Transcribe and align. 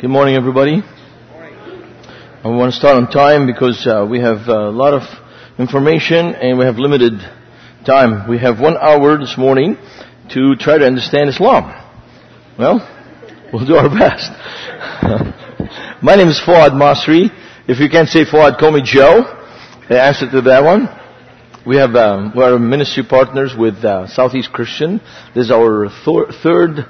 Good 0.00 0.08
morning, 0.08 0.34
everybody. 0.34 0.82
I 0.82 2.48
want 2.48 2.72
to 2.72 2.78
start 2.78 2.96
on 2.96 3.10
time 3.10 3.46
because 3.46 3.86
uh, 3.86 4.06
we 4.08 4.20
have 4.20 4.48
a 4.48 4.70
lot 4.70 4.94
of 4.94 5.02
information 5.58 6.34
and 6.36 6.56
we 6.56 6.64
have 6.64 6.78
limited 6.78 7.20
time. 7.84 8.26
We 8.26 8.38
have 8.38 8.58
one 8.58 8.78
hour 8.78 9.18
this 9.18 9.36
morning 9.36 9.76
to 10.30 10.56
try 10.56 10.78
to 10.78 10.86
understand 10.86 11.28
Islam. 11.28 11.68
Well, 12.58 12.80
we'll 13.52 13.66
do 13.66 13.74
our 13.76 13.90
best. 14.00 14.32
My 16.02 16.16
name 16.16 16.28
is 16.28 16.40
Fuad 16.40 16.70
Masri. 16.70 17.28
If 17.68 17.78
you 17.78 17.90
can't 17.90 18.08
say 18.08 18.24
Fuad, 18.24 18.58
call 18.58 18.72
me 18.72 18.80
Joe. 18.82 19.20
The 19.90 20.00
answer 20.00 20.30
to 20.30 20.40
that 20.40 20.64
one. 20.64 20.88
We 21.66 21.76
have 21.76 21.94
um, 21.94 22.32
we're 22.34 22.58
ministry 22.58 23.04
partners 23.06 23.52
with 23.54 23.84
uh, 23.84 24.06
Southeast 24.06 24.50
Christian. 24.50 25.02
This 25.34 25.44
is 25.44 25.50
our 25.50 25.90
th- 26.06 26.40
third 26.42 26.86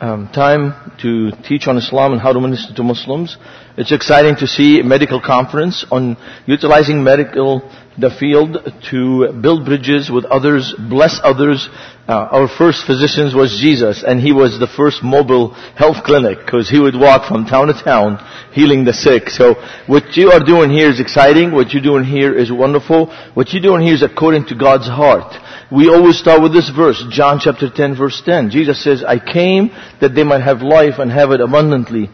um, 0.00 0.28
time 0.32 0.92
to 1.02 1.30
teach 1.42 1.66
on 1.68 1.76
Islam 1.76 2.12
and 2.12 2.20
how 2.20 2.32
to 2.32 2.40
minister 2.40 2.74
to 2.74 2.82
Muslims. 2.82 3.36
It's 3.76 3.92
exciting 3.92 4.36
to 4.36 4.46
see 4.46 4.80
a 4.80 4.84
medical 4.84 5.20
conference 5.20 5.84
on 5.90 6.16
utilizing 6.46 7.02
medical 7.02 7.62
the 7.98 8.10
field 8.10 8.58
to 8.90 9.32
build 9.40 9.64
bridges 9.64 10.10
with 10.10 10.24
others, 10.26 10.74
bless 10.88 11.18
others. 11.22 11.68
Uh, 12.08 12.28
our 12.30 12.48
first 12.48 12.86
physicians 12.86 13.34
was 13.34 13.58
Jesus, 13.60 14.04
and 14.06 14.20
he 14.20 14.32
was 14.32 14.60
the 14.60 14.66
first 14.66 15.02
mobile 15.02 15.54
health 15.74 16.04
clinic 16.04 16.38
because 16.44 16.68
he 16.68 16.78
would 16.78 16.94
walk 16.94 17.26
from 17.26 17.46
town 17.46 17.66
to 17.68 17.74
town 17.82 18.18
healing 18.52 18.84
the 18.84 18.92
sick. 18.92 19.28
So 19.28 19.54
what 19.86 20.16
you 20.16 20.30
are 20.30 20.44
doing 20.44 20.70
here 20.70 20.88
is 20.88 21.00
exciting. 21.00 21.52
What 21.52 21.72
you're 21.72 21.82
doing 21.82 22.04
here 22.04 22.34
is 22.34 22.52
wonderful. 22.52 23.06
What 23.34 23.52
you're 23.52 23.62
doing 23.62 23.82
here 23.82 23.94
is 23.94 24.02
according 24.02 24.46
to 24.46 24.54
God's 24.54 24.86
heart. 24.86 25.34
We 25.72 25.88
always 25.88 26.18
start 26.18 26.42
with 26.42 26.52
this 26.52 26.70
verse, 26.70 27.02
John 27.10 27.40
chapter 27.42 27.68
10 27.68 27.96
verse 27.96 28.22
10. 28.24 28.50
Jesus 28.50 28.82
says, 28.82 29.02
I 29.02 29.18
came 29.18 29.70
that 30.00 30.14
they 30.14 30.22
might 30.22 30.42
have 30.42 30.62
life 30.62 30.98
and 30.98 31.10
have 31.10 31.32
it 31.32 31.40
abundantly. 31.40 32.08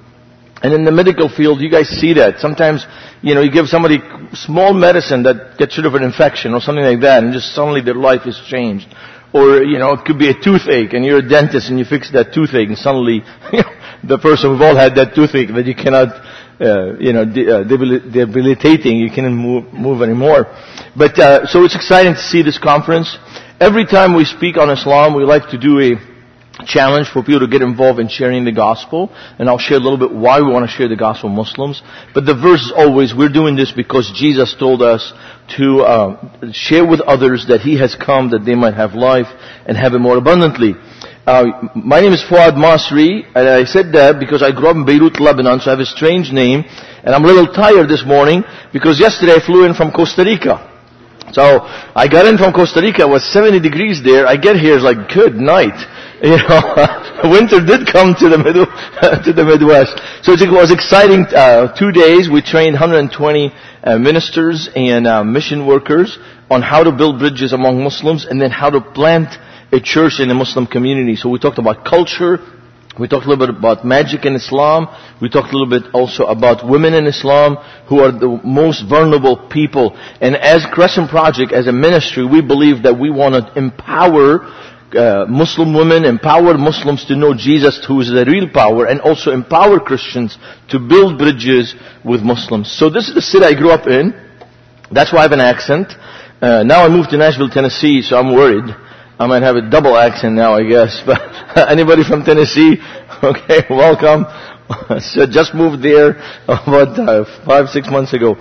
And 0.62 0.72
in 0.72 0.84
the 0.84 0.92
medical 0.92 1.28
field, 1.28 1.60
you 1.60 1.70
guys 1.70 1.88
see 1.88 2.14
that. 2.14 2.38
Sometimes, 2.38 2.86
you 3.20 3.34
know, 3.34 3.42
you 3.42 3.50
give 3.50 3.66
somebody 3.66 3.98
small 4.32 4.72
medicine 4.72 5.24
that 5.24 5.58
gets 5.58 5.76
rid 5.76 5.86
of 5.86 5.94
an 5.94 6.04
infection 6.04 6.54
or 6.54 6.60
something 6.60 6.84
like 6.84 7.00
that, 7.00 7.24
and 7.24 7.32
just 7.32 7.52
suddenly 7.52 7.80
their 7.80 7.98
life 7.98 8.26
is 8.26 8.40
changed. 8.46 8.86
Or, 9.34 9.64
you 9.64 9.78
know, 9.78 9.92
it 9.94 10.04
could 10.04 10.18
be 10.18 10.30
a 10.30 10.34
toothache, 10.34 10.92
and 10.92 11.04
you're 11.04 11.18
a 11.18 11.28
dentist, 11.28 11.68
and 11.68 11.80
you 11.80 11.84
fix 11.84 12.12
that 12.12 12.32
toothache, 12.32 12.68
and 12.68 12.78
suddenly, 12.78 13.26
you 13.52 13.58
know, 13.58 13.72
the 14.04 14.18
person, 14.18 14.52
we've 14.52 14.62
all 14.62 14.76
had 14.76 14.94
that 14.94 15.16
toothache 15.16 15.50
that 15.50 15.66
you 15.66 15.74
cannot, 15.74 16.14
uh, 16.62 16.94
you 16.98 17.12
know, 17.12 17.24
de- 17.24 17.50
uh, 17.50 17.64
debilitating, 17.64 18.98
you 18.98 19.10
cannot 19.10 19.32
move, 19.32 19.72
move 19.72 20.02
anymore. 20.02 20.46
But, 20.94 21.18
uh, 21.18 21.46
so 21.46 21.64
it's 21.64 21.74
exciting 21.74 22.14
to 22.14 22.22
see 22.22 22.42
this 22.42 22.58
conference. 22.58 23.18
Every 23.58 23.86
time 23.86 24.14
we 24.14 24.24
speak 24.26 24.56
on 24.58 24.70
Islam, 24.70 25.16
we 25.16 25.24
like 25.24 25.50
to 25.50 25.58
do 25.58 25.80
a 25.80 26.11
challenge 26.66 27.08
for 27.08 27.22
people 27.22 27.40
to 27.40 27.48
get 27.48 27.62
involved 27.62 27.98
in 27.98 28.08
sharing 28.08 28.44
the 28.44 28.52
gospel. 28.52 29.10
And 29.38 29.48
I'll 29.48 29.58
share 29.58 29.78
a 29.78 29.80
little 29.80 29.98
bit 29.98 30.12
why 30.12 30.40
we 30.40 30.52
want 30.52 30.68
to 30.68 30.72
share 30.76 30.88
the 30.88 30.96
gospel 30.96 31.30
with 31.30 31.36
Muslims. 31.36 31.82
But 32.14 32.26
the 32.26 32.34
verse 32.34 32.60
is 32.60 32.72
always, 32.74 33.14
we're 33.14 33.32
doing 33.32 33.56
this 33.56 33.72
because 33.72 34.12
Jesus 34.14 34.54
told 34.58 34.82
us 34.82 35.12
to 35.56 35.80
uh, 35.80 36.52
share 36.52 36.86
with 36.86 37.00
others 37.00 37.46
that 37.48 37.60
He 37.60 37.78
has 37.78 37.94
come 37.94 38.30
that 38.30 38.44
they 38.44 38.54
might 38.54 38.74
have 38.74 38.94
life 38.94 39.28
and 39.66 39.76
have 39.76 39.94
it 39.94 39.98
more 39.98 40.18
abundantly. 40.18 40.74
Uh, 41.24 41.68
my 41.76 42.00
name 42.00 42.12
is 42.12 42.22
Fuad 42.22 42.54
Masri, 42.54 43.22
and 43.34 43.48
I 43.48 43.64
said 43.64 43.92
that 43.92 44.18
because 44.18 44.42
I 44.42 44.50
grew 44.50 44.68
up 44.68 44.76
in 44.76 44.84
Beirut, 44.84 45.20
Lebanon, 45.20 45.60
so 45.60 45.70
I 45.70 45.74
have 45.74 45.80
a 45.80 45.86
strange 45.86 46.32
name. 46.32 46.64
And 47.04 47.14
I'm 47.14 47.24
a 47.24 47.26
little 47.26 47.52
tired 47.52 47.88
this 47.88 48.04
morning 48.04 48.42
because 48.72 48.98
yesterday 48.98 49.34
I 49.34 49.46
flew 49.46 49.64
in 49.64 49.74
from 49.74 49.92
Costa 49.92 50.24
Rica. 50.24 50.71
So 51.32 51.64
I 51.96 52.08
got 52.08 52.26
in 52.26 52.36
from 52.36 52.52
Costa 52.52 52.80
Rica. 52.80 53.02
It 53.02 53.08
was 53.08 53.24
70 53.24 53.60
degrees 53.60 54.02
there. 54.04 54.26
I 54.26 54.36
get 54.36 54.56
here, 54.56 54.76
it's 54.76 54.84
like 54.84 55.08
good 55.12 55.34
night. 55.36 55.76
You 56.22 56.38
know, 56.38 56.62
winter 57.34 57.58
did 57.58 57.90
come 57.90 58.14
to 58.14 58.28
the 58.28 58.38
middle, 58.38 58.66
to 59.26 59.32
the 59.32 59.42
Midwest. 59.42 59.98
So 60.22 60.30
it 60.38 60.52
was 60.52 60.70
exciting. 60.70 61.26
Uh, 61.26 61.74
two 61.74 61.90
days 61.90 62.30
we 62.30 62.42
trained 62.42 62.74
120 62.74 63.50
uh, 63.82 63.98
ministers 63.98 64.68
and 64.76 65.08
uh, 65.08 65.24
mission 65.24 65.66
workers 65.66 66.20
on 66.48 66.62
how 66.62 66.84
to 66.84 66.92
build 66.92 67.18
bridges 67.18 67.52
among 67.52 67.82
Muslims, 67.82 68.24
and 68.24 68.40
then 68.40 68.52
how 68.52 68.70
to 68.70 68.80
plant 68.80 69.34
a 69.72 69.80
church 69.80 70.20
in 70.20 70.30
a 70.30 70.34
Muslim 70.34 70.66
community. 70.66 71.16
So 71.16 71.28
we 71.28 71.40
talked 71.40 71.58
about 71.58 71.84
culture, 71.84 72.38
we 72.98 73.08
talked 73.08 73.24
a 73.24 73.28
little 73.28 73.46
bit 73.46 73.56
about 73.56 73.86
magic 73.86 74.26
in 74.26 74.34
Islam. 74.34 74.86
We 75.20 75.30
talked 75.30 75.52
a 75.52 75.56
little 75.56 75.80
bit 75.80 75.94
also 75.94 76.26
about 76.26 76.68
women 76.68 76.92
in 76.92 77.06
Islam 77.06 77.56
who 77.88 78.00
are 78.00 78.12
the 78.12 78.38
most 78.44 78.84
vulnerable 78.86 79.48
people. 79.48 79.96
And 80.20 80.36
as 80.36 80.66
Crescent 80.66 81.08
Project, 81.08 81.52
as 81.52 81.66
a 81.66 81.72
ministry, 81.72 82.26
we 82.26 82.42
believe 82.42 82.82
that 82.82 82.98
we 82.98 83.08
want 83.08 83.34
to 83.34 83.58
empower 83.58 84.44
uh, 84.94 85.24
Muslim 85.26 85.72
women, 85.72 86.04
empower 86.04 86.58
Muslims 86.58 87.06
to 87.06 87.16
know 87.16 87.32
Jesus 87.32 87.82
who 87.86 88.00
is 88.00 88.10
the 88.10 88.26
real 88.26 88.50
power, 88.52 88.84
and 88.84 89.00
also 89.00 89.30
empower 89.30 89.80
Christians 89.80 90.36
to 90.68 90.78
build 90.78 91.16
bridges 91.16 91.74
with 92.04 92.20
Muslims. 92.20 92.70
So 92.70 92.90
this 92.90 93.08
is 93.08 93.14
the 93.14 93.22
city 93.22 93.46
I 93.46 93.54
grew 93.54 93.70
up 93.70 93.86
in. 93.86 94.12
That's 94.90 95.10
why 95.10 95.20
I 95.20 95.22
have 95.22 95.32
an 95.32 95.40
accent. 95.40 95.94
Uh, 96.42 96.62
now 96.62 96.84
I 96.84 96.88
moved 96.88 97.08
to 97.10 97.16
Nashville, 97.16 97.48
Tennessee, 97.48 98.02
so 98.02 98.18
I'm 98.18 98.34
worried. 98.34 98.68
I 99.22 99.26
might 99.28 99.42
have 99.44 99.54
a 99.54 99.70
double 99.70 99.96
accent 99.96 100.34
now, 100.34 100.54
I 100.54 100.64
guess. 100.64 101.00
But 101.06 101.70
anybody 101.70 102.02
from 102.02 102.24
Tennessee? 102.24 102.76
Okay, 103.22 103.62
welcome. 103.70 104.26
so 104.98 105.26
just 105.26 105.54
moved 105.54 105.80
there 105.80 106.16
about 106.42 106.98
uh, 106.98 107.24
five, 107.46 107.68
six 107.68 107.88
months 107.88 108.12
ago. 108.14 108.34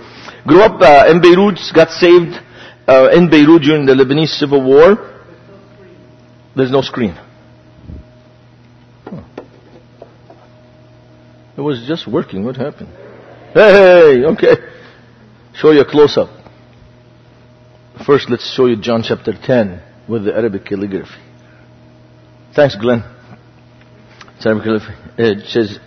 Grew 0.44 0.60
up 0.60 0.82
uh, 0.82 1.08
in 1.08 1.20
Beirut, 1.20 1.60
got 1.72 1.90
saved 1.90 2.34
uh, 2.88 3.10
in 3.12 3.30
Beirut 3.30 3.62
during 3.62 3.86
the 3.86 3.92
Lebanese 3.92 4.30
Civil 4.30 4.60
War. 4.64 5.22
There's 6.56 6.72
no 6.72 6.82
screen. 6.82 7.16
It 11.56 11.60
was 11.60 11.84
just 11.86 12.08
working. 12.08 12.44
What 12.44 12.56
happened? 12.56 12.88
Hey, 13.54 14.24
okay. 14.34 14.56
Show 15.54 15.70
you 15.70 15.82
a 15.82 15.88
close 15.88 16.16
up. 16.16 16.30
First, 18.04 18.28
let's 18.28 18.52
show 18.52 18.66
you 18.66 18.74
John 18.74 19.04
chapter 19.06 19.32
10 19.32 19.91
with 20.08 20.24
the 20.24 20.34
Arabic 20.34 20.66
calligraphy. 20.66 21.10
Thanks, 22.54 22.76
Glenn. 22.76 23.04
It's 24.36 24.46
Arabic 24.46 24.64
calligraphy. 24.64 24.94
It 25.18 25.48
says, 25.48 25.78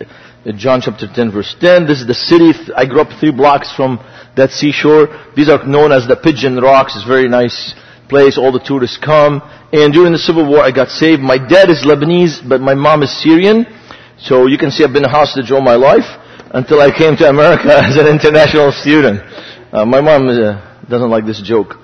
John 0.56 0.80
chapter 0.80 1.06
10 1.12 1.32
verse 1.32 1.54
10, 1.60 1.86
this 1.86 2.00
is 2.00 2.06
the 2.06 2.14
city, 2.14 2.52
I 2.76 2.86
grew 2.86 3.00
up 3.00 3.08
three 3.18 3.32
blocks 3.32 3.74
from 3.74 3.98
that 4.36 4.50
seashore. 4.50 5.08
These 5.34 5.48
are 5.48 5.66
known 5.66 5.92
as 5.92 6.06
the 6.06 6.16
Pigeon 6.16 6.56
Rocks. 6.56 6.94
It's 6.94 7.04
a 7.04 7.08
very 7.08 7.28
nice 7.28 7.74
place. 8.08 8.38
All 8.38 8.52
the 8.52 8.60
tourists 8.60 8.98
come. 8.98 9.42
And 9.72 9.92
during 9.92 10.12
the 10.12 10.18
Civil 10.18 10.48
War, 10.48 10.60
I 10.60 10.70
got 10.70 10.88
saved. 10.88 11.20
My 11.20 11.38
dad 11.38 11.70
is 11.70 11.82
Lebanese, 11.82 12.46
but 12.46 12.60
my 12.60 12.74
mom 12.74 13.02
is 13.02 13.10
Syrian. 13.22 13.66
So 14.18 14.46
you 14.46 14.58
can 14.58 14.70
see 14.70 14.84
I've 14.84 14.92
been 14.92 15.04
a 15.04 15.10
hostage 15.10 15.50
all 15.50 15.60
my 15.60 15.74
life 15.74 16.06
until 16.52 16.80
I 16.80 16.96
came 16.96 17.16
to 17.16 17.28
America 17.28 17.68
as 17.84 17.96
an 17.96 18.06
international 18.06 18.72
student. 18.72 19.20
Uh, 19.72 19.84
my 19.84 20.00
mom 20.00 20.28
uh, 20.28 20.86
doesn't 20.88 21.10
like 21.10 21.26
this 21.26 21.42
joke. 21.42 21.74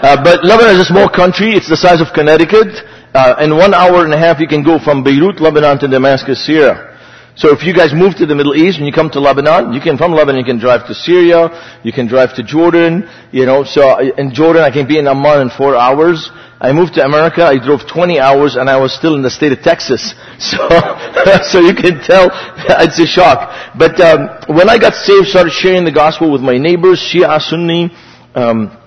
Uh, 0.00 0.16
but 0.24 0.44
Lebanon 0.44 0.80
is 0.80 0.80
a 0.80 0.88
small 0.88 1.08
country. 1.12 1.52
It's 1.52 1.68
the 1.68 1.76
size 1.76 2.00
of 2.00 2.08
Connecticut. 2.14 2.72
Uh, 3.12 3.36
in 3.44 3.52
one 3.52 3.74
hour 3.74 4.04
and 4.04 4.14
a 4.14 4.18
half, 4.18 4.40
you 4.40 4.48
can 4.48 4.64
go 4.64 4.78
from 4.78 5.04
Beirut, 5.04 5.40
Lebanon 5.40 5.78
to 5.80 5.88
Damascus, 5.88 6.40
Syria. 6.40 6.90
So 7.36 7.52
if 7.52 7.62
you 7.64 7.74
guys 7.76 7.92
move 7.92 8.16
to 8.16 8.24
the 8.24 8.34
Middle 8.34 8.56
East 8.56 8.78
and 8.78 8.86
you 8.86 8.92
come 8.92 9.10
to 9.10 9.20
Lebanon, 9.20 9.72
you 9.72 9.80
can, 9.80 9.96
from 9.96 10.12
Lebanon, 10.12 10.40
you 10.40 10.44
can 10.44 10.58
drive 10.58 10.86
to 10.88 10.94
Syria, 10.94 11.52
you 11.84 11.92
can 11.92 12.08
drive 12.08 12.34
to 12.36 12.42
Jordan, 12.42 13.08
you 13.30 13.44
know, 13.44 13.62
so 13.62 14.00
in 14.00 14.32
Jordan 14.32 14.62
I 14.62 14.70
can 14.70 14.88
be 14.88 14.98
in 14.98 15.06
Amman 15.06 15.40
in 15.42 15.50
four 15.50 15.76
hours. 15.76 16.30
I 16.60 16.72
moved 16.72 16.94
to 16.94 17.04
America, 17.04 17.44
I 17.44 17.56
drove 17.56 17.88
20 17.88 18.18
hours 18.18 18.56
and 18.56 18.68
I 18.68 18.76
was 18.76 18.92
still 18.96 19.16
in 19.16 19.22
the 19.22 19.30
state 19.30 19.52
of 19.52 19.60
Texas. 19.60 20.14
So, 20.40 20.56
so 21.44 21.60
you 21.60 21.74
can 21.74 22.00
tell, 22.00 22.32
it's 22.80 22.98
a 22.98 23.06
shock. 23.06 23.76
But, 23.76 24.00
um, 24.00 24.56
when 24.56 24.68
I 24.68 24.78
got 24.78 24.94
saved, 24.94 25.28
started 25.28 25.52
sharing 25.52 25.84
the 25.84 25.92
gospel 25.92 26.32
with 26.32 26.40
my 26.40 26.56
neighbors, 26.56 26.98
Shia, 26.98 27.40
Sunni, 27.40 27.92
um, 28.34 28.79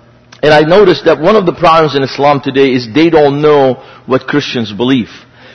and 0.43 0.53
I 0.53 0.61
noticed 0.61 1.05
that 1.05 1.19
one 1.19 1.37
of 1.37 1.45
the 1.45 1.55
problems 1.55 1.95
in 1.95 2.03
Islam 2.03 2.41
today 2.43 2.75
is 2.75 2.91
they 2.93 3.09
don't 3.09 3.41
know 3.41 3.79
what 4.05 4.27
Christians 4.27 4.73
believe. 4.73 5.07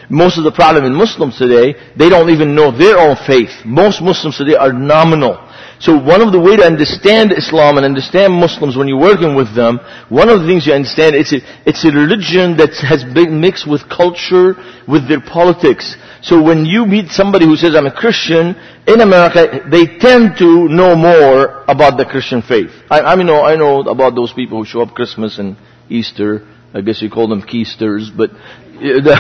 Most 0.09 0.39
of 0.39 0.45
the 0.45 0.53
problem 0.53 0.89
in 0.89 0.97
Muslims 0.97 1.37
today, 1.37 1.77
they 1.95 2.09
don't 2.09 2.31
even 2.31 2.55
know 2.55 2.73
their 2.73 2.97
own 2.97 3.15
faith. 3.29 3.53
Most 3.67 4.01
Muslims 4.01 4.39
today 4.39 4.57
are 4.57 4.73
nominal. 4.73 5.37
So 5.79 5.93
one 5.93 6.23
of 6.23 6.33
the 6.33 6.41
way 6.41 6.57
to 6.57 6.65
understand 6.65 7.37
Islam 7.37 7.77
and 7.77 7.85
understand 7.85 8.33
Muslims 8.33 8.77
when 8.77 8.89
you're 8.89 8.99
working 8.99 9.37
with 9.37 9.55
them, 9.55 9.79
one 10.09 10.33
of 10.33 10.41
the 10.41 10.47
things 10.47 10.67
you 10.67 10.73
understand, 10.73 11.15
it's 11.15 11.37
a, 11.37 11.45
it's 11.69 11.85
a 11.85 11.93
religion 11.93 12.57
that 12.57 12.73
has 12.81 13.05
been 13.05 13.39
mixed 13.39 13.69
with 13.69 13.85
culture, 13.93 14.57
with 14.89 15.07
their 15.07 15.21
politics. 15.21 15.95
So 16.23 16.43
when 16.43 16.65
you 16.65 16.85
meet 16.85 17.11
somebody 17.11 17.47
who 17.47 17.57
says, 17.57 17.75
I'm 17.77 17.87
a 17.87 17.95
Christian, 17.95 18.57
in 18.87 19.01
America, 19.01 19.65
they 19.71 19.99
tend 19.99 20.37
to 20.39 20.69
know 20.69 20.97
more 20.97 21.65
about 21.69 21.97
the 21.97 22.05
Christian 22.05 22.43
faith. 22.43 22.71
I, 22.91 23.01
I 23.01 23.15
know, 23.15 23.45
I 23.45 23.57
know 23.57 23.81
about 23.81 24.15
those 24.15 24.33
people 24.33 24.59
who 24.59 24.65
show 24.65 24.83
up 24.83 24.95
Christmas 24.95 25.39
and 25.39 25.57
Easter. 25.89 26.47
I 26.75 26.81
guess 26.81 27.01
you 27.01 27.11
call 27.11 27.29
them 27.29 27.43
keisters, 27.43 28.15
but 28.15 28.31
the, 28.79 29.17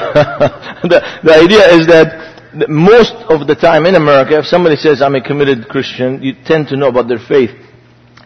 the, 0.82 1.20
the 1.24 1.34
idea 1.34 1.66
is 1.74 1.86
that 1.86 2.68
most 2.68 3.12
of 3.28 3.46
the 3.46 3.54
time 3.54 3.86
in 3.86 3.94
America, 3.94 4.38
if 4.38 4.46
somebody 4.46 4.76
says, 4.76 5.02
I'm 5.02 5.14
a 5.14 5.22
committed 5.22 5.68
Christian, 5.68 6.22
you 6.22 6.34
tend 6.44 6.68
to 6.68 6.76
know 6.76 6.88
about 6.88 7.08
their 7.08 7.18
faith. 7.18 7.50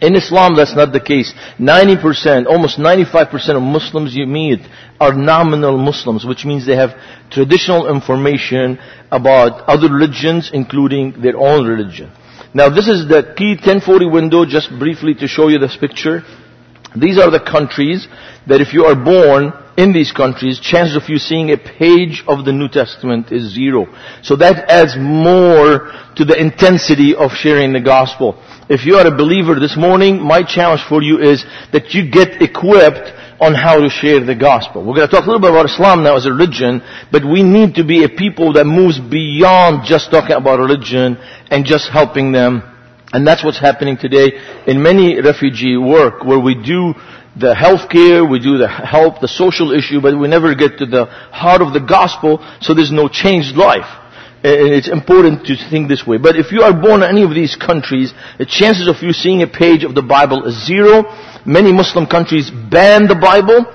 In 0.03 0.17
Islam, 0.17 0.55
that's 0.55 0.75
not 0.75 0.91
the 0.91 0.99
case. 0.99 1.33
90%, 1.59 2.45
almost 2.47 2.77
95% 2.77 3.55
of 3.55 3.63
Muslims 3.63 4.13
you 4.13 4.27
meet 4.27 4.59
are 4.99 5.13
nominal 5.13 5.77
Muslims, 5.77 6.25
which 6.25 6.43
means 6.43 6.65
they 6.65 6.75
have 6.75 6.91
traditional 7.31 7.89
information 7.89 8.79
about 9.11 9.61
other 9.69 9.87
religions, 9.87 10.51
including 10.53 11.21
their 11.21 11.37
own 11.37 11.65
religion. 11.65 12.11
Now 12.53 12.67
this 12.67 12.89
is 12.89 13.07
the 13.07 13.33
key 13.37 13.55
1040 13.55 14.09
window, 14.09 14.45
just 14.45 14.69
briefly 14.77 15.15
to 15.15 15.27
show 15.27 15.47
you 15.47 15.57
this 15.57 15.77
picture. 15.77 16.21
These 16.97 17.17
are 17.17 17.31
the 17.31 17.39
countries 17.39 18.05
that 18.45 18.59
if 18.59 18.73
you 18.73 18.83
are 18.83 18.95
born 18.95 19.53
in 19.77 19.91
these 19.91 20.11
countries, 20.11 20.59
chances 20.59 20.95
of 20.95 21.09
you 21.09 21.17
seeing 21.17 21.51
a 21.51 21.57
page 21.57 22.23
of 22.27 22.45
the 22.45 22.53
New 22.53 22.69
Testament 22.69 23.31
is 23.31 23.53
zero. 23.53 23.87
So 24.21 24.35
that 24.35 24.69
adds 24.69 24.95
more 24.97 25.91
to 26.15 26.25
the 26.25 26.39
intensity 26.39 27.15
of 27.15 27.31
sharing 27.31 27.73
the 27.73 27.81
gospel. 27.81 28.41
If 28.69 28.85
you 28.85 28.95
are 28.95 29.07
a 29.07 29.15
believer 29.15 29.59
this 29.59 29.75
morning, 29.75 30.21
my 30.21 30.43
challenge 30.43 30.81
for 30.87 31.01
you 31.01 31.19
is 31.19 31.43
that 31.71 31.93
you 31.93 32.09
get 32.09 32.41
equipped 32.41 33.11
on 33.41 33.53
how 33.55 33.81
to 33.81 33.89
share 33.89 34.23
the 34.23 34.35
gospel. 34.35 34.85
We're 34.85 34.95
going 34.95 35.09
to 35.09 35.11
talk 35.11 35.25
a 35.25 35.27
little 35.27 35.41
bit 35.41 35.49
about 35.49 35.65
Islam 35.65 36.03
now 36.03 36.15
as 36.15 36.25
a 36.25 36.31
religion, 36.31 36.81
but 37.11 37.25
we 37.25 37.41
need 37.43 37.75
to 37.75 37.83
be 37.83 38.03
a 38.03 38.09
people 38.09 38.53
that 38.53 38.65
moves 38.65 38.99
beyond 38.99 39.85
just 39.85 40.11
talking 40.11 40.35
about 40.35 40.59
religion 40.59 41.17
and 41.49 41.65
just 41.65 41.89
helping 41.89 42.31
them. 42.31 42.61
And 43.11 43.27
that's 43.27 43.43
what's 43.43 43.59
happening 43.59 43.97
today 43.97 44.33
in 44.65 44.81
many 44.81 45.19
refugee 45.21 45.77
work 45.77 46.23
where 46.23 46.39
we 46.39 46.55
do 46.55 46.93
the 47.35 47.53
healthcare, 47.53 48.29
we 48.29 48.39
do 48.39 48.57
the 48.57 48.67
help, 48.67 49.19
the 49.19 49.27
social 49.27 49.71
issue, 49.71 50.01
but 50.01 50.17
we 50.17 50.27
never 50.27 50.53
get 50.53 50.77
to 50.77 50.85
the 50.85 51.05
heart 51.05 51.61
of 51.61 51.73
the 51.73 51.79
gospel, 51.79 52.45
so 52.61 52.73
there's 52.73 52.91
no 52.91 53.07
changed 53.07 53.55
life. 53.55 53.89
And 54.43 54.73
it's 54.75 54.89
important 54.89 55.45
to 55.47 55.55
think 55.69 55.87
this 55.87 56.05
way. 56.05 56.17
But 56.17 56.35
if 56.35 56.51
you 56.51 56.61
are 56.61 56.73
born 56.73 57.01
in 57.01 57.09
any 57.09 57.23
of 57.23 57.33
these 57.33 57.55
countries, 57.55 58.13
the 58.37 58.45
chances 58.45 58.87
of 58.87 59.01
you 59.01 59.13
seeing 59.13 59.41
a 59.41 59.47
page 59.47 59.83
of 59.83 59.95
the 59.95 60.03
Bible 60.03 60.45
is 60.45 60.67
zero. 60.67 61.03
Many 61.45 61.71
Muslim 61.71 62.05
countries 62.05 62.51
ban 62.51 63.07
the 63.07 63.15
Bible. 63.15 63.65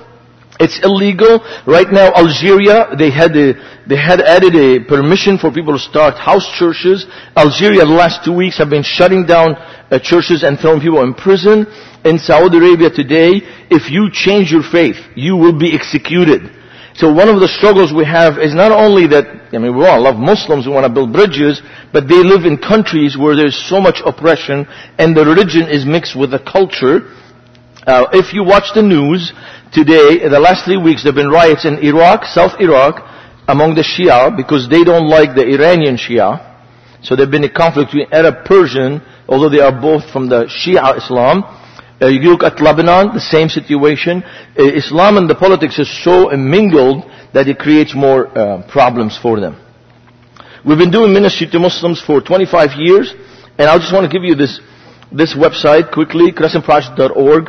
It's 0.60 0.82
illegal. 0.82 1.38
Right 1.66 1.87
now, 1.90 2.12
Algeria, 2.14 2.96
they 2.99 3.10
had 3.10 3.37
a, 3.37 3.55
they 3.87 3.96
had 3.96 4.20
added 4.20 4.55
a 4.56 4.84
permission 4.84 5.38
for 5.38 5.52
people 5.52 5.72
to 5.72 5.78
start 5.78 6.14
house 6.14 6.46
churches. 6.58 7.06
Algeria, 7.37 7.87
the 7.87 7.94
last 7.94 8.25
two 8.25 8.34
weeks, 8.34 8.58
have 8.58 8.69
been 8.69 8.82
shutting 8.82 9.25
down 9.25 9.55
uh, 9.55 9.99
churches 10.02 10.43
and 10.43 10.58
throwing 10.58 10.81
people 10.81 11.02
in 11.02 11.14
prison. 11.14 11.66
In 12.05 12.19
Saudi 12.19 12.58
Arabia 12.58 12.90
today, 12.90 13.43
if 13.70 13.90
you 13.90 14.10
change 14.12 14.50
your 14.50 14.62
faith, 14.62 14.96
you 15.14 15.37
will 15.37 15.56
be 15.56 15.75
executed. 15.75 16.50
So 16.99 17.12
one 17.12 17.28
of 17.28 17.38
the 17.38 17.46
struggles 17.46 17.93
we 17.93 18.05
have 18.05 18.38
is 18.38 18.55
not 18.55 18.72
only 18.72 19.06
that, 19.14 19.55
I 19.55 19.58
mean, 19.58 19.76
we 19.78 19.87
all 19.87 20.02
love 20.02 20.16
Muslims, 20.16 20.66
we 20.66 20.72
want 20.72 20.82
to 20.82 20.93
build 20.93 21.12
bridges, 21.12 21.62
but 21.93 22.08
they 22.08 22.19
live 22.19 22.44
in 22.44 22.58
countries 22.58 23.16
where 23.16 23.37
there's 23.37 23.55
so 23.55 23.81
much 23.81 24.02
oppression 24.05 24.66
and 24.99 25.16
the 25.16 25.25
religion 25.25 25.70
is 25.70 25.87
mixed 25.87 26.19
with 26.19 26.32
the 26.32 26.40
culture. 26.40 27.14
Uh, 27.87 28.10
if 28.12 28.34
you 28.34 28.43
watch 28.43 28.75
the 28.75 28.82
news 28.82 29.32
today, 29.73 30.23
in 30.25 30.31
the 30.31 30.41
last 30.41 30.65
three 30.65 30.76
weeks, 30.76 31.03
there 31.03 31.12
have 31.12 31.17
been 31.17 31.31
riots 31.31 31.65
in 31.65 31.79
Iraq, 31.79 32.25
South 32.25 32.61
Iraq, 32.61 33.05
among 33.49 33.75
the 33.75 33.82
Shia, 33.82 34.37
because 34.37 34.69
they 34.69 34.85
don't 34.85 35.09
like 35.09 35.35
the 35.35 35.47
Iranian 35.47 35.97
Shia. 35.97 36.44
So 37.03 37.17
there's 37.17 37.31
been 37.31 37.44
a 37.44 37.53
conflict 37.53 37.93
between 37.93 38.12
Arab 38.12 38.44
Persian, 38.44 39.00
although 39.29 39.49
they 39.49 39.61
are 39.61 39.73
both 39.73 40.11
from 40.11 40.29
the 40.29 40.47
Shia 40.47 40.99
Islam. 40.99 41.44
Uh, 42.00 42.06
you 42.06 42.31
look 42.31 42.43
at 42.43 42.61
Lebanon, 42.61 43.15
the 43.15 43.20
same 43.20 43.49
situation. 43.49 44.23
Uh, 44.23 44.62
Islam 44.65 45.17
and 45.17 45.29
the 45.29 45.35
politics 45.35 45.79
is 45.79 45.88
so 46.05 46.31
mingled 46.37 47.05
that 47.35 47.49
it 47.49 47.59
creates 47.59 47.94
more 47.94 48.26
uh, 48.26 48.62
problems 48.70 49.19
for 49.20 49.41
them. 49.41 49.56
We've 50.65 50.79
been 50.79 50.91
doing 50.91 51.12
ministry 51.12 51.49
to 51.50 51.59
Muslims 51.59 52.00
for 52.00 52.20
25 52.20 52.70
years, 52.76 53.15
and 53.59 53.70
I 53.70 53.79
just 53.79 53.93
want 53.93 54.11
to 54.11 54.12
give 54.12 54.25
you 54.25 54.35
this 54.35 54.61
this 55.11 55.35
website 55.35 55.91
quickly, 55.93 56.32
crescentproject.org. 56.32 57.49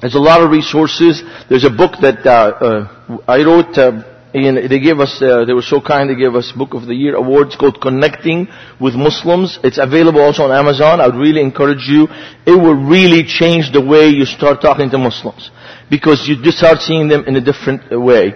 There's 0.00 0.14
a 0.14 0.20
lot 0.20 0.42
of 0.42 0.50
resources. 0.50 1.22
There's 1.48 1.64
a 1.64 1.70
book 1.70 1.92
that 2.02 2.24
uh, 2.24 2.30
uh, 2.30 3.18
I 3.26 3.42
wrote 3.44 3.76
uh, 3.76 4.02
and 4.34 4.70
they 4.70 4.78
gave 4.78 5.00
us, 5.00 5.20
uh, 5.22 5.44
they 5.46 5.54
were 5.54 5.62
so 5.62 5.80
kind, 5.80 6.10
they 6.10 6.14
gave 6.14 6.34
us 6.34 6.52
Book 6.52 6.74
of 6.74 6.86
the 6.86 6.94
Year 6.94 7.16
awards 7.16 7.56
called 7.56 7.80
Connecting 7.80 8.48
with 8.78 8.94
Muslims. 8.94 9.58
It's 9.64 9.78
available 9.78 10.20
also 10.20 10.44
on 10.44 10.52
Amazon. 10.52 11.00
I 11.00 11.06
would 11.06 11.16
really 11.16 11.40
encourage 11.40 11.88
you. 11.88 12.08
It 12.46 12.52
will 12.52 12.76
really 12.76 13.24
change 13.24 13.72
the 13.72 13.80
way 13.80 14.08
you 14.08 14.26
start 14.26 14.60
talking 14.60 14.90
to 14.90 14.98
Muslims. 14.98 15.50
Because 15.90 16.28
you 16.28 16.42
just 16.42 16.58
start 16.58 16.78
seeing 16.80 17.08
them 17.08 17.24
in 17.26 17.36
a 17.36 17.40
different 17.40 17.90
way. 17.90 18.34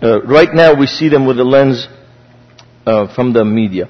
Uh, 0.00 0.22
right 0.22 0.52
now 0.52 0.78
we 0.78 0.86
see 0.86 1.08
them 1.08 1.26
with 1.26 1.36
the 1.36 1.44
lens 1.44 1.88
uh, 2.86 3.12
from 3.14 3.32
the 3.32 3.44
media. 3.44 3.88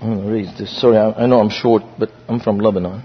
I'm 0.00 0.14
going 0.14 0.26
to 0.26 0.32
raise 0.32 0.58
this. 0.58 0.80
Sorry, 0.80 0.96
I, 0.96 1.24
I 1.24 1.26
know 1.26 1.40
I'm 1.40 1.50
short, 1.50 1.82
but 1.98 2.10
I'm 2.28 2.38
from 2.38 2.58
Lebanon. 2.58 3.02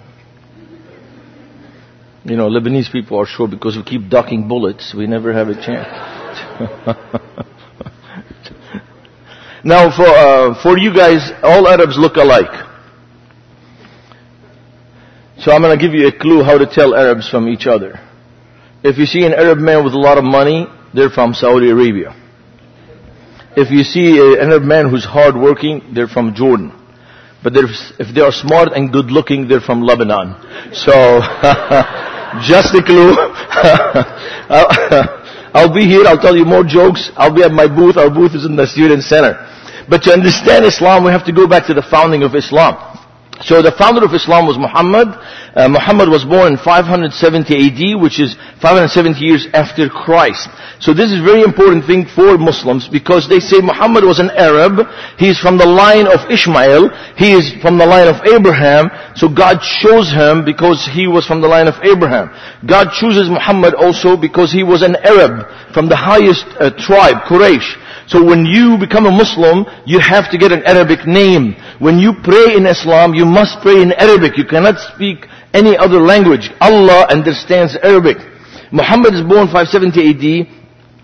You 2.25 2.35
know, 2.35 2.49
Lebanese 2.49 2.91
people 2.91 3.17
are 3.19 3.25
sure 3.25 3.47
because 3.47 3.77
we 3.77 3.83
keep 3.83 4.09
ducking 4.09 4.47
bullets, 4.47 4.93
we 4.95 5.07
never 5.07 5.33
have 5.33 5.47
a 5.47 5.55
chance. 5.55 5.87
now, 9.63 9.89
for 9.95 10.05
uh, 10.05 10.61
for 10.61 10.77
you 10.77 10.93
guys, 10.93 11.31
all 11.41 11.67
Arabs 11.67 11.97
look 11.97 12.17
alike. 12.17 12.67
So 15.39 15.53
I'm 15.53 15.61
going 15.61 15.77
to 15.77 15.81
give 15.81 15.93
you 15.93 16.07
a 16.07 16.11
clue 16.11 16.43
how 16.43 16.57
to 16.57 16.65
tell 16.65 16.93
Arabs 16.93 17.29
from 17.29 17.47
each 17.47 17.65
other. 17.65 17.97
If 18.83 18.97
you 18.97 19.05
see 19.05 19.25
an 19.25 19.33
Arab 19.33 19.59
man 19.59 19.85
with 19.85 19.93
a 19.93 19.99
lot 19.99 20.17
of 20.17 20.25
money, 20.25 20.67
they're 20.93 21.09
from 21.09 21.33
Saudi 21.33 21.69
Arabia. 21.69 22.13
If 23.55 23.71
you 23.71 23.83
see 23.83 24.19
an 24.19 24.51
Arab 24.51 24.63
man 24.63 24.89
who's 24.89 25.05
hardworking, 25.05 25.93
they're 25.93 26.07
from 26.07 26.35
Jordan. 26.35 26.78
But 27.41 27.53
if 27.55 28.13
they 28.13 28.21
are 28.21 28.31
smart 28.31 28.73
and 28.73 28.91
good 28.91 29.11
looking, 29.11 29.47
they're 29.47 29.61
from 29.61 29.81
Lebanon. 29.81 30.35
So, 30.73 30.91
just 32.43 32.75
a 32.75 32.83
clue. 32.83 33.15
I'll 35.53 35.73
be 35.73 35.85
here, 35.85 36.05
I'll 36.05 36.19
tell 36.19 36.35
you 36.35 36.45
more 36.45 36.63
jokes. 36.63 37.11
I'll 37.15 37.33
be 37.33 37.43
at 37.43 37.51
my 37.51 37.67
booth. 37.67 37.97
Our 37.97 38.09
booth 38.09 38.35
is 38.35 38.45
in 38.45 38.55
the 38.55 38.67
student 38.67 39.03
center. 39.03 39.45
But 39.89 40.03
to 40.03 40.13
understand 40.13 40.65
Islam, 40.65 41.03
we 41.03 41.11
have 41.11 41.25
to 41.25 41.33
go 41.33 41.47
back 41.47 41.65
to 41.67 41.73
the 41.73 41.81
founding 41.81 42.23
of 42.23 42.35
Islam. 42.35 42.88
So 43.41 43.61
the 43.61 43.71
founder 43.71 44.03
of 44.03 44.13
Islam 44.13 44.47
was 44.47 44.59
Muhammad. 44.59 45.07
Uh, 45.55 45.71
Muhammad 45.71 46.11
was 46.11 46.27
born 46.27 46.53
in 46.53 46.57
570 46.59 47.15
AD, 47.55 47.81
which 48.03 48.19
is 48.19 48.35
570 48.59 49.15
years 49.23 49.47
after 49.55 49.87
Christ. 49.87 50.51
So 50.83 50.91
this 50.93 51.07
is 51.07 51.23
a 51.23 51.23
very 51.23 51.47
important 51.47 51.87
thing 51.87 52.03
for 52.03 52.37
Muslims 52.37 52.91
because 52.91 53.31
they 53.31 53.39
say 53.39 53.63
Muhammad 53.63 54.03
was 54.03 54.19
an 54.19 54.27
Arab. 54.35 54.83
He 55.15 55.31
is 55.31 55.39
from 55.39 55.55
the 55.55 55.65
line 55.65 56.03
of 56.03 56.27
Ishmael. 56.27 56.91
He 57.15 57.31
is 57.31 57.55
from 57.63 57.79
the 57.79 57.87
line 57.87 58.11
of 58.11 58.19
Abraham. 58.27 58.91
So 59.15 59.31
God 59.31 59.63
chose 59.63 60.11
him 60.11 60.43
because 60.43 60.83
he 60.83 61.07
was 61.07 61.23
from 61.23 61.39
the 61.39 61.47
line 61.47 61.71
of 61.71 61.79
Abraham. 61.79 62.35
God 62.67 62.91
chooses 62.91 63.31
Muhammad 63.31 63.71
also 63.73 64.19
because 64.19 64.51
he 64.51 64.63
was 64.67 64.83
an 64.83 64.99
Arab 64.99 65.47
from 65.71 65.87
the 65.87 65.95
highest 65.95 66.43
uh, 66.59 66.75
tribe, 66.75 67.23
Quraysh. 67.23 67.78
So 68.09 68.25
when 68.25 68.43
you 68.43 68.75
become 68.81 69.05
a 69.05 69.11
Muslim, 69.13 69.65
you 69.85 69.99
have 69.99 70.31
to 70.31 70.37
get 70.39 70.51
an 70.51 70.63
Arabic 70.65 71.05
name. 71.05 71.53
When 71.77 71.99
you 71.99 72.13
pray 72.23 72.57
in 72.57 72.65
Islam, 72.65 73.13
you 73.13 73.23
must 73.23 73.61
pray 73.61 73.83
in 73.83 73.93
Arabic. 73.93 74.35
You 74.35 74.45
cannot 74.45 74.81
speak 74.93 75.27
any 75.53 75.77
other 75.77 76.01
language. 76.01 76.49
Allah 76.59 77.05
understands 77.05 77.77
Arabic. 77.83 78.17
Muhammad 78.71 79.13
is 79.13 79.21
born 79.21 79.45
570 79.53 80.09
AD. 80.09 80.25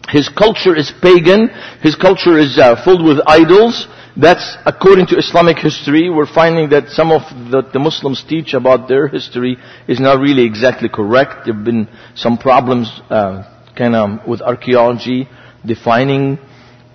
His 0.10 0.30
culture 0.30 0.76
is 0.76 0.92
pagan. 1.00 1.50
His 1.82 1.96
culture 1.96 2.40
is 2.40 2.58
uh, 2.58 2.74
filled 2.84 3.06
with 3.06 3.22
idols. 3.28 3.88
That's 4.18 4.58
according 4.66 5.06
to 5.14 5.18
Islamic 5.18 5.60
history. 5.60 6.10
We're 6.10 6.26
finding 6.26 6.70
that 6.70 6.90
some 6.90 7.12
of 7.12 7.22
the, 7.52 7.62
the 7.72 7.80
Muslims 7.80 8.26
teach 8.28 8.56
about 8.56 8.88
their 8.88 9.08
history 9.08 9.58
is 9.88 10.00
not 10.00 10.20
really 10.20 10.44
exactly 10.44 10.90
correct. 10.90 11.46
There 11.46 11.54
have 11.54 11.64
been 11.64 11.88
some 12.16 12.40
problems, 12.40 12.90
uh, 13.12 13.44
kind 13.78 13.94
of 13.94 14.28
with 14.28 14.42
archaeology, 14.42 15.30
defining 15.64 16.40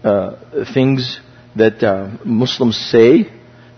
uh, 0.04 0.64
things 0.72 1.20
that 1.56 1.82
uh, 1.82 2.16
Muslims 2.24 2.76
say, 2.76 3.30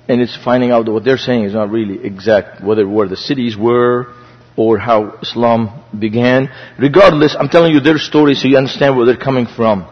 and 0.08 0.20
it's 0.20 0.36
finding 0.44 0.70
out 0.70 0.84
that 0.84 0.92
what 0.92 1.04
they're 1.04 1.16
saying 1.16 1.44
is 1.44 1.54
not 1.54 1.70
really 1.70 2.04
exact, 2.04 2.62
whether 2.62 2.86
where 2.86 3.08
the 3.08 3.16
cities 3.16 3.56
were 3.56 4.14
or 4.56 4.78
how 4.78 5.18
Islam 5.22 5.82
began. 5.98 6.48
Regardless, 6.78 7.36
I'm 7.38 7.48
telling 7.48 7.72
you 7.72 7.80
their 7.80 7.98
story 7.98 8.34
so 8.34 8.48
you 8.48 8.56
understand 8.56 8.96
where 8.96 9.06
they're 9.06 9.16
coming 9.16 9.46
from. 9.46 9.88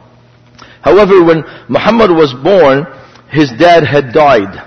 However, 0.83 1.23
when 1.25 1.43
Muhammad 1.69 2.11
was 2.11 2.33
born, 2.33 2.87
his 3.31 3.51
dad 3.59 3.85
had 3.85 4.13
died. 4.13 4.67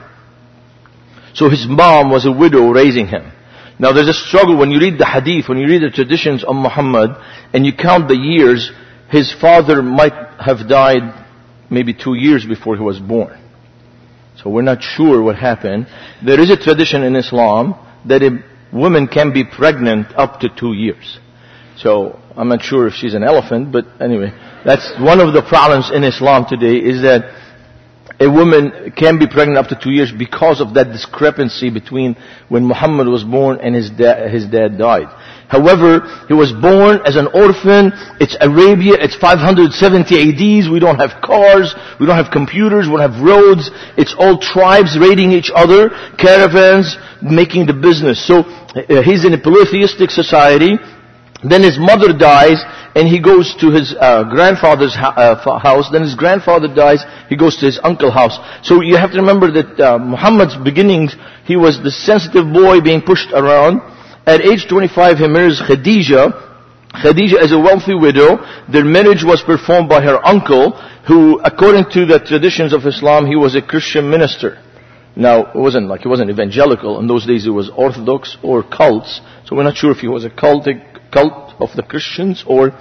So 1.33 1.49
his 1.49 1.65
mom 1.67 2.11
was 2.11 2.25
a 2.25 2.31
widow 2.31 2.69
raising 2.69 3.07
him. 3.07 3.31
Now 3.79 3.91
there's 3.91 4.07
a 4.07 4.13
struggle 4.13 4.57
when 4.57 4.71
you 4.71 4.79
read 4.79 4.99
the 4.99 5.05
hadith, 5.05 5.49
when 5.49 5.57
you 5.57 5.67
read 5.67 5.81
the 5.81 5.89
traditions 5.89 6.43
of 6.43 6.55
Muhammad, 6.55 7.11
and 7.53 7.65
you 7.65 7.73
count 7.75 8.07
the 8.07 8.15
years, 8.15 8.71
his 9.09 9.33
father 9.33 9.81
might 9.81 10.13
have 10.39 10.69
died 10.69 11.22
maybe 11.73 11.93
two 11.93 12.13
years 12.13 12.45
before 12.45 12.75
he 12.75 12.81
was 12.83 12.99
born. 12.99 13.39
So 14.41 14.49
we're 14.49 14.61
not 14.61 14.81
sure 14.81 15.21
what 15.21 15.35
happened. 15.37 15.87
There 16.25 16.39
is 16.39 16.49
a 16.49 16.57
tradition 16.57 17.03
in 17.03 17.15
Islam 17.15 17.75
that 18.05 18.21
a 18.23 18.43
woman 18.75 19.07
can 19.07 19.33
be 19.33 19.43
pregnant 19.43 20.07
up 20.15 20.39
to 20.41 20.49
two 20.49 20.73
years. 20.73 21.19
So 21.77 22.19
I'm 22.35 22.49
not 22.49 22.61
sure 22.61 22.87
if 22.87 22.93
she's 22.93 23.13
an 23.13 23.23
elephant, 23.23 23.71
but 23.71 23.85
anyway, 23.99 24.31
that's 24.65 24.91
one 24.99 25.19
of 25.19 25.33
the 25.33 25.41
problems 25.41 25.91
in 25.93 26.03
Islam 26.03 26.45
today 26.47 26.75
is 26.77 27.01
that 27.01 27.21
a 28.19 28.29
woman 28.29 28.93
can 28.95 29.17
be 29.19 29.27
pregnant 29.27 29.57
up 29.57 29.67
to 29.67 29.79
two 29.81 29.91
years 29.91 30.11
because 30.11 30.61
of 30.61 30.73
that 30.75 30.91
discrepancy 30.91 31.69
between 31.69 32.15
when 32.47 32.65
Muhammad 32.65 33.07
was 33.07 33.23
born 33.23 33.59
and 33.59 33.75
his, 33.75 33.89
da- 33.89 34.27
his 34.29 34.45
dad 34.45 34.77
died. 34.77 35.07
However, 35.53 36.01
he 36.27 36.33
was 36.33 36.51
born 36.51 37.05
as 37.05 37.15
an 37.15 37.27
orphan. 37.29 37.93
It's 38.17 38.33
Arabia. 38.41 38.97
It's 38.97 39.13
570 39.13 39.69
ADs. 39.69 40.65
We 40.65 40.81
don't 40.81 40.97
have 40.97 41.21
cars. 41.21 41.75
We 41.99 42.07
don't 42.09 42.17
have 42.17 42.33
computers. 42.33 42.89
We 42.89 42.97
don't 42.97 43.05
have 43.05 43.21
roads. 43.21 43.69
It's 43.95 44.15
all 44.17 44.41
tribes 44.41 44.97
raiding 44.97 45.29
each 45.29 45.51
other, 45.53 45.93
caravans 46.17 46.97
making 47.21 47.67
the 47.67 47.77
business. 47.77 48.17
So 48.25 48.41
uh, 48.41 49.05
he's 49.05 49.25
in 49.25 49.33
a 49.33 49.37
polytheistic 49.37 50.09
society. 50.09 50.81
Then 51.43 51.61
his 51.61 51.77
mother 51.77 52.17
dies 52.17 52.57
and 52.95 53.07
he 53.07 53.19
goes 53.21 53.53
to 53.59 53.69
his 53.69 53.93
uh, 53.93 54.23
grandfather's 54.23 54.95
uh, 54.97 55.59
house. 55.59 55.89
Then 55.91 56.01
his 56.01 56.15
grandfather 56.15 56.73
dies. 56.73 57.03
He 57.29 57.35
goes 57.35 57.57
to 57.57 57.65
his 57.67 57.79
uncle's 57.83 58.13
house. 58.13 58.39
So 58.65 58.81
you 58.81 58.97
have 58.97 59.11
to 59.11 59.17
remember 59.17 59.51
that 59.51 59.79
uh, 59.79 59.97
Muhammad's 59.99 60.55
beginnings, 60.57 61.15
he 61.45 61.57
was 61.57 61.77
the 61.83 61.91
sensitive 61.91 62.51
boy 62.51 62.81
being 62.81 63.01
pushed 63.01 63.29
around. 63.33 63.81
At 64.25 64.41
age 64.41 64.67
25, 64.69 65.17
he 65.17 65.27
marries 65.27 65.61
Khadija. 65.61 66.51
Khadija 67.03 67.41
is 67.43 67.51
a 67.51 67.59
wealthy 67.59 67.93
widow. 67.93 68.37
Their 68.71 68.85
marriage 68.85 69.23
was 69.23 69.41
performed 69.41 69.89
by 69.89 70.01
her 70.01 70.25
uncle, 70.25 70.71
who, 71.07 71.39
according 71.39 71.89
to 71.91 72.05
the 72.05 72.19
traditions 72.19 72.71
of 72.71 72.85
Islam, 72.85 73.25
he 73.25 73.35
was 73.35 73.55
a 73.55 73.61
Christian 73.61 74.09
minister. 74.09 74.59
Now, 75.15 75.51
it 75.51 75.59
wasn't 75.59 75.87
like 75.87 76.01
he 76.01 76.07
wasn't 76.07 76.29
evangelical. 76.29 76.99
In 76.99 77.07
those 77.07 77.25
days, 77.25 77.45
it 77.45 77.49
was 77.49 77.69
Orthodox 77.75 78.37
or 78.41 78.63
cults. 78.63 79.21
So 79.45 79.55
we're 79.55 79.63
not 79.63 79.75
sure 79.75 79.91
if 79.91 79.99
he 79.99 80.07
was 80.07 80.23
a 80.23 80.29
cultic 80.29 81.11
cult 81.11 81.53
of 81.59 81.69
the 81.75 81.83
Christians 81.83 82.43
or 82.47 82.71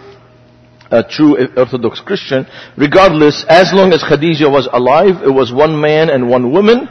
a 0.90 1.02
true 1.02 1.36
Orthodox 1.56 2.00
Christian. 2.00 2.46
Regardless, 2.76 3.44
as 3.48 3.72
long 3.72 3.92
as 3.92 4.02
Khadija 4.02 4.50
was 4.50 4.68
alive, 4.72 5.22
it 5.24 5.32
was 5.32 5.52
one 5.52 5.80
man 5.80 6.08
and 6.08 6.28
one 6.28 6.52
woman. 6.52 6.88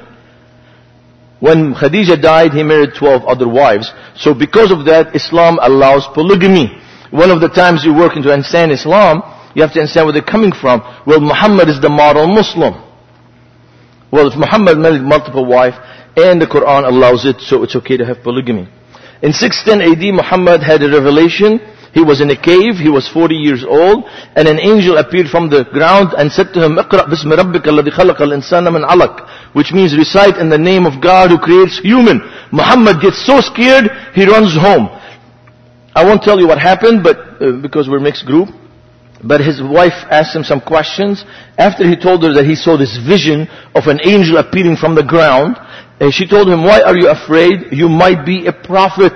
When 1.42 1.74
Khadija 1.74 2.22
died, 2.22 2.54
he 2.54 2.62
married 2.62 2.94
12 2.94 3.26
other 3.26 3.50
wives. 3.50 3.92
So 4.16 4.34
because 4.34 4.72
of 4.72 4.86
that, 4.86 5.16
Islam 5.16 5.58
allows 5.60 6.06
polygamy. 6.14 6.70
One 7.10 7.32
of 7.32 7.42
the 7.42 7.50
times 7.50 7.84
you 7.84 7.94
work 7.94 8.16
into 8.16 8.32
understand 8.32 8.72
Islam, 8.72 9.26
you 9.56 9.64
have 9.64 9.74
to 9.74 9.80
understand 9.82 10.06
where 10.06 10.14
they're 10.14 10.22
coming 10.22 10.54
from. 10.54 10.86
Well, 11.08 11.20
Muhammad 11.20 11.68
is 11.68 11.82
the 11.82 11.90
model 11.90 12.28
Muslim. 12.28 12.78
Well, 14.14 14.30
if 14.30 14.38
Muhammad 14.38 14.78
married 14.78 15.02
multiple 15.02 15.46
wives, 15.46 15.78
and 16.16 16.40
the 16.40 16.46
Quran 16.46 16.86
allows 16.86 17.26
it, 17.26 17.42
so 17.42 17.64
it's 17.64 17.76
okay 17.76 17.98
to 17.98 18.06
have 18.06 18.22
polygamy. 18.22 18.70
In 19.24 19.34
610 19.34 19.82
AD, 19.82 20.14
Muhammad 20.14 20.62
had 20.62 20.84
a 20.84 20.90
revelation. 20.90 21.60
He 21.93 22.03
was 22.03 22.21
in 22.21 22.29
a 22.31 22.37
cave, 22.37 22.77
he 22.77 22.91
was 22.91 23.09
40 23.09 23.35
years 23.35 23.65
old, 23.65 24.05
and 24.37 24.47
an 24.47 24.61
angel 24.61 24.99
appeared 24.99 25.29
from 25.29 25.49
the 25.49 25.65
ground 25.65 26.13
and 26.19 26.31
said 26.31 26.53
to 26.53 26.63
him, 26.63 26.77
اقرأ 26.77 27.09
بسم 27.09 27.33
ربك 27.33 27.69
الذي 27.69 27.91
خلق 27.91 28.23
الإنسان 28.23 28.73
من 28.73 28.85
علق 28.85 29.27
which 29.57 29.73
means 29.73 29.97
recite 29.97 30.37
in 30.37 30.51
the 30.51 30.59
name 30.59 30.85
of 30.85 31.01
God 31.01 31.31
who 31.31 31.39
creates 31.39 31.81
human. 31.81 32.21
Muhammad 32.53 33.01
gets 33.01 33.25
so 33.25 33.41
scared, 33.41 33.89
he 34.13 34.27
runs 34.27 34.53
home. 34.53 34.89
I 35.97 36.05
won't 36.05 36.23
tell 36.23 36.39
you 36.39 36.47
what 36.47 36.59
happened, 36.59 37.03
but 37.03 37.17
uh, 37.41 37.53
because 37.63 37.89
we're 37.89 38.01
mixed 38.01 38.27
group. 38.27 38.51
But 39.25 39.41
his 39.41 39.63
wife 39.63 39.97
asked 40.11 40.37
him 40.37 40.45
some 40.45 40.61
questions. 40.61 41.25
After 41.57 41.89
he 41.89 41.97
told 41.97 42.23
her 42.23 42.35
that 42.35 42.45
he 42.45 42.55
saw 42.55 42.77
this 42.77 42.99
vision 43.01 43.49
of 43.75 43.87
an 43.87 44.01
angel 44.05 44.37
appearing 44.37 44.77
from 44.77 44.95
the 44.95 45.03
ground, 45.03 45.57
and 46.01 46.13
she 46.13 46.29
told 46.29 46.49
him, 46.49 46.63
why 46.63 46.83
are 46.83 46.95
you 46.95 47.09
afraid? 47.09 47.73
You 47.73 47.89
might 47.89 48.27
be 48.27 48.45
a 48.47 48.53
prophet. 48.53 49.15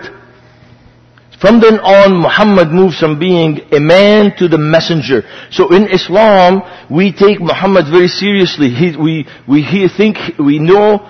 From 1.40 1.60
then 1.60 1.80
on, 1.80 2.22
Muhammad 2.22 2.70
moves 2.70 2.98
from 2.98 3.20
being 3.20 3.60
a 3.74 3.80
man 3.80 4.36
to 4.38 4.48
the 4.48 4.58
messenger. 4.58 5.24
So 5.52 5.74
in 5.74 5.88
Islam, 5.92 6.62
we 6.90 7.12
take 7.12 7.42
Muhammad 7.42 7.86
very 7.92 8.08
seriously. 8.08 8.70
He, 8.70 8.96
we, 8.96 9.28
we 9.48 9.62
he 9.62 9.88
think, 9.90 10.18
we 10.40 10.60
know 10.60 11.04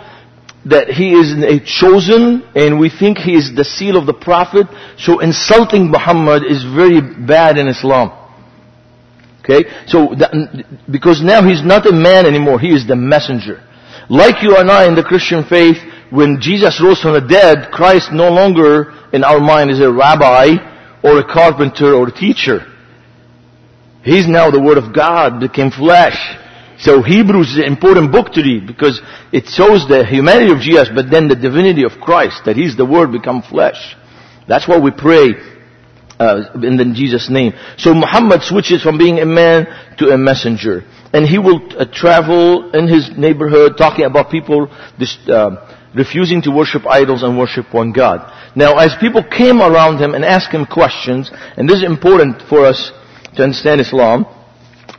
that 0.66 0.90
he 0.90 1.14
is 1.14 1.32
a 1.44 1.64
chosen 1.64 2.42
and 2.56 2.80
we 2.80 2.90
think 2.90 3.20
he 3.20 3.36
is 3.36 3.54
the 3.56 3.64
seal 3.64 3.98
of 3.98 4.08
the 4.08 4.14
prophet. 4.14 4.66
So 4.98 5.20
insulting 5.20 5.92
Muhammad 5.92 6.44
is 6.44 6.64
very 6.64 7.02
bad 7.02 7.58
in 7.58 7.68
Islam. 7.68 8.12
Okay? 9.46 9.70
So, 9.86 10.16
that, 10.18 10.34
because 10.90 11.22
now 11.22 11.48
he's 11.48 11.62
not 11.62 11.86
a 11.86 11.94
man 11.94 12.26
anymore, 12.26 12.60
he 12.60 12.74
is 12.74 12.88
the 12.88 12.96
messenger. 12.96 13.62
Like 14.10 14.42
you 14.42 14.58
and 14.58 14.70
I 14.72 14.88
in 14.88 14.96
the 14.96 15.04
Christian 15.04 15.44
faith, 15.44 15.78
when 16.12 16.40
Jesus 16.40 16.82
rose 16.82 17.02
from 17.02 17.14
the 17.14 17.28
dead, 17.28 17.72
Christ 17.72 18.12
no 18.12 18.30
longer 18.30 18.94
in 19.14 19.24
our 19.24 19.40
mind 19.40 19.72
is 19.72 19.80
a 19.80 19.92
rabbi 19.92 20.56
or 21.04 21.20
a 21.20 21.24
carpenter 21.24 21.94
or 21.94 22.08
a 22.08 22.12
teacher. 22.12 22.66
He's 24.04 24.28
now 24.28 24.52
the 24.52 24.62
Word 24.62 24.78
of 24.78 24.94
God 24.94 25.40
became 25.40 25.72
flesh. 25.72 26.18
So 26.78 27.02
Hebrews 27.02 27.52
is 27.52 27.58
an 27.58 27.66
important 27.66 28.12
book 28.12 28.34
to 28.34 28.42
read 28.42 28.68
because 28.68 29.02
it 29.32 29.46
shows 29.48 29.88
the 29.88 30.06
humanity 30.06 30.52
of 30.52 30.60
Jesus, 30.60 30.90
but 30.94 31.10
then 31.10 31.28
the 31.28 31.36
divinity 31.36 31.84
of 31.86 31.94
Christ, 32.02 32.44
that 32.46 32.56
He's 32.56 32.76
the 32.78 32.86
Word 32.86 33.12
become 33.12 33.42
flesh. 33.42 33.96
That's 34.48 34.68
why 34.68 34.78
we 34.78 34.92
pray 34.92 35.34
uh, 36.20 36.52
in 36.62 36.78
the 36.78 36.86
Jesus 36.94 37.30
name. 37.30 37.54
So 37.78 37.94
Muhammad 37.94 38.44
switches 38.44 38.82
from 38.82 38.98
being 38.98 39.20
a 39.20 39.26
man 39.26 39.68
to 39.98 40.10
a 40.10 40.18
messenger, 40.18 40.84
and 41.14 41.26
he 41.26 41.38
will 41.40 41.62
uh, 41.78 41.86
travel 41.92 42.72
in 42.72 42.88
his 42.88 43.10
neighborhood 43.18 43.78
talking 43.78 44.06
about 44.06 44.30
people 44.30 44.68
this, 45.00 45.18
uh, 45.28 45.75
refusing 45.96 46.42
to 46.44 46.52
worship 46.52 46.86
idols 46.86 47.24
and 47.24 47.38
worship 47.38 47.74
one 47.74 47.92
God. 47.92 48.20
Now, 48.56 48.78
as 48.78 48.96
people 49.00 49.24
came 49.24 49.62
around 49.62 50.00
him 50.00 50.14
and 50.14 50.24
asked 50.24 50.52
him 50.52 50.66
questions, 50.66 51.32
and 51.58 51.68
this 51.68 51.78
is 51.78 51.84
important 51.84 52.42
for 52.50 52.66
us 52.66 52.92
to 53.36 53.44
understand 53.44 53.82
Islam, 53.82 54.26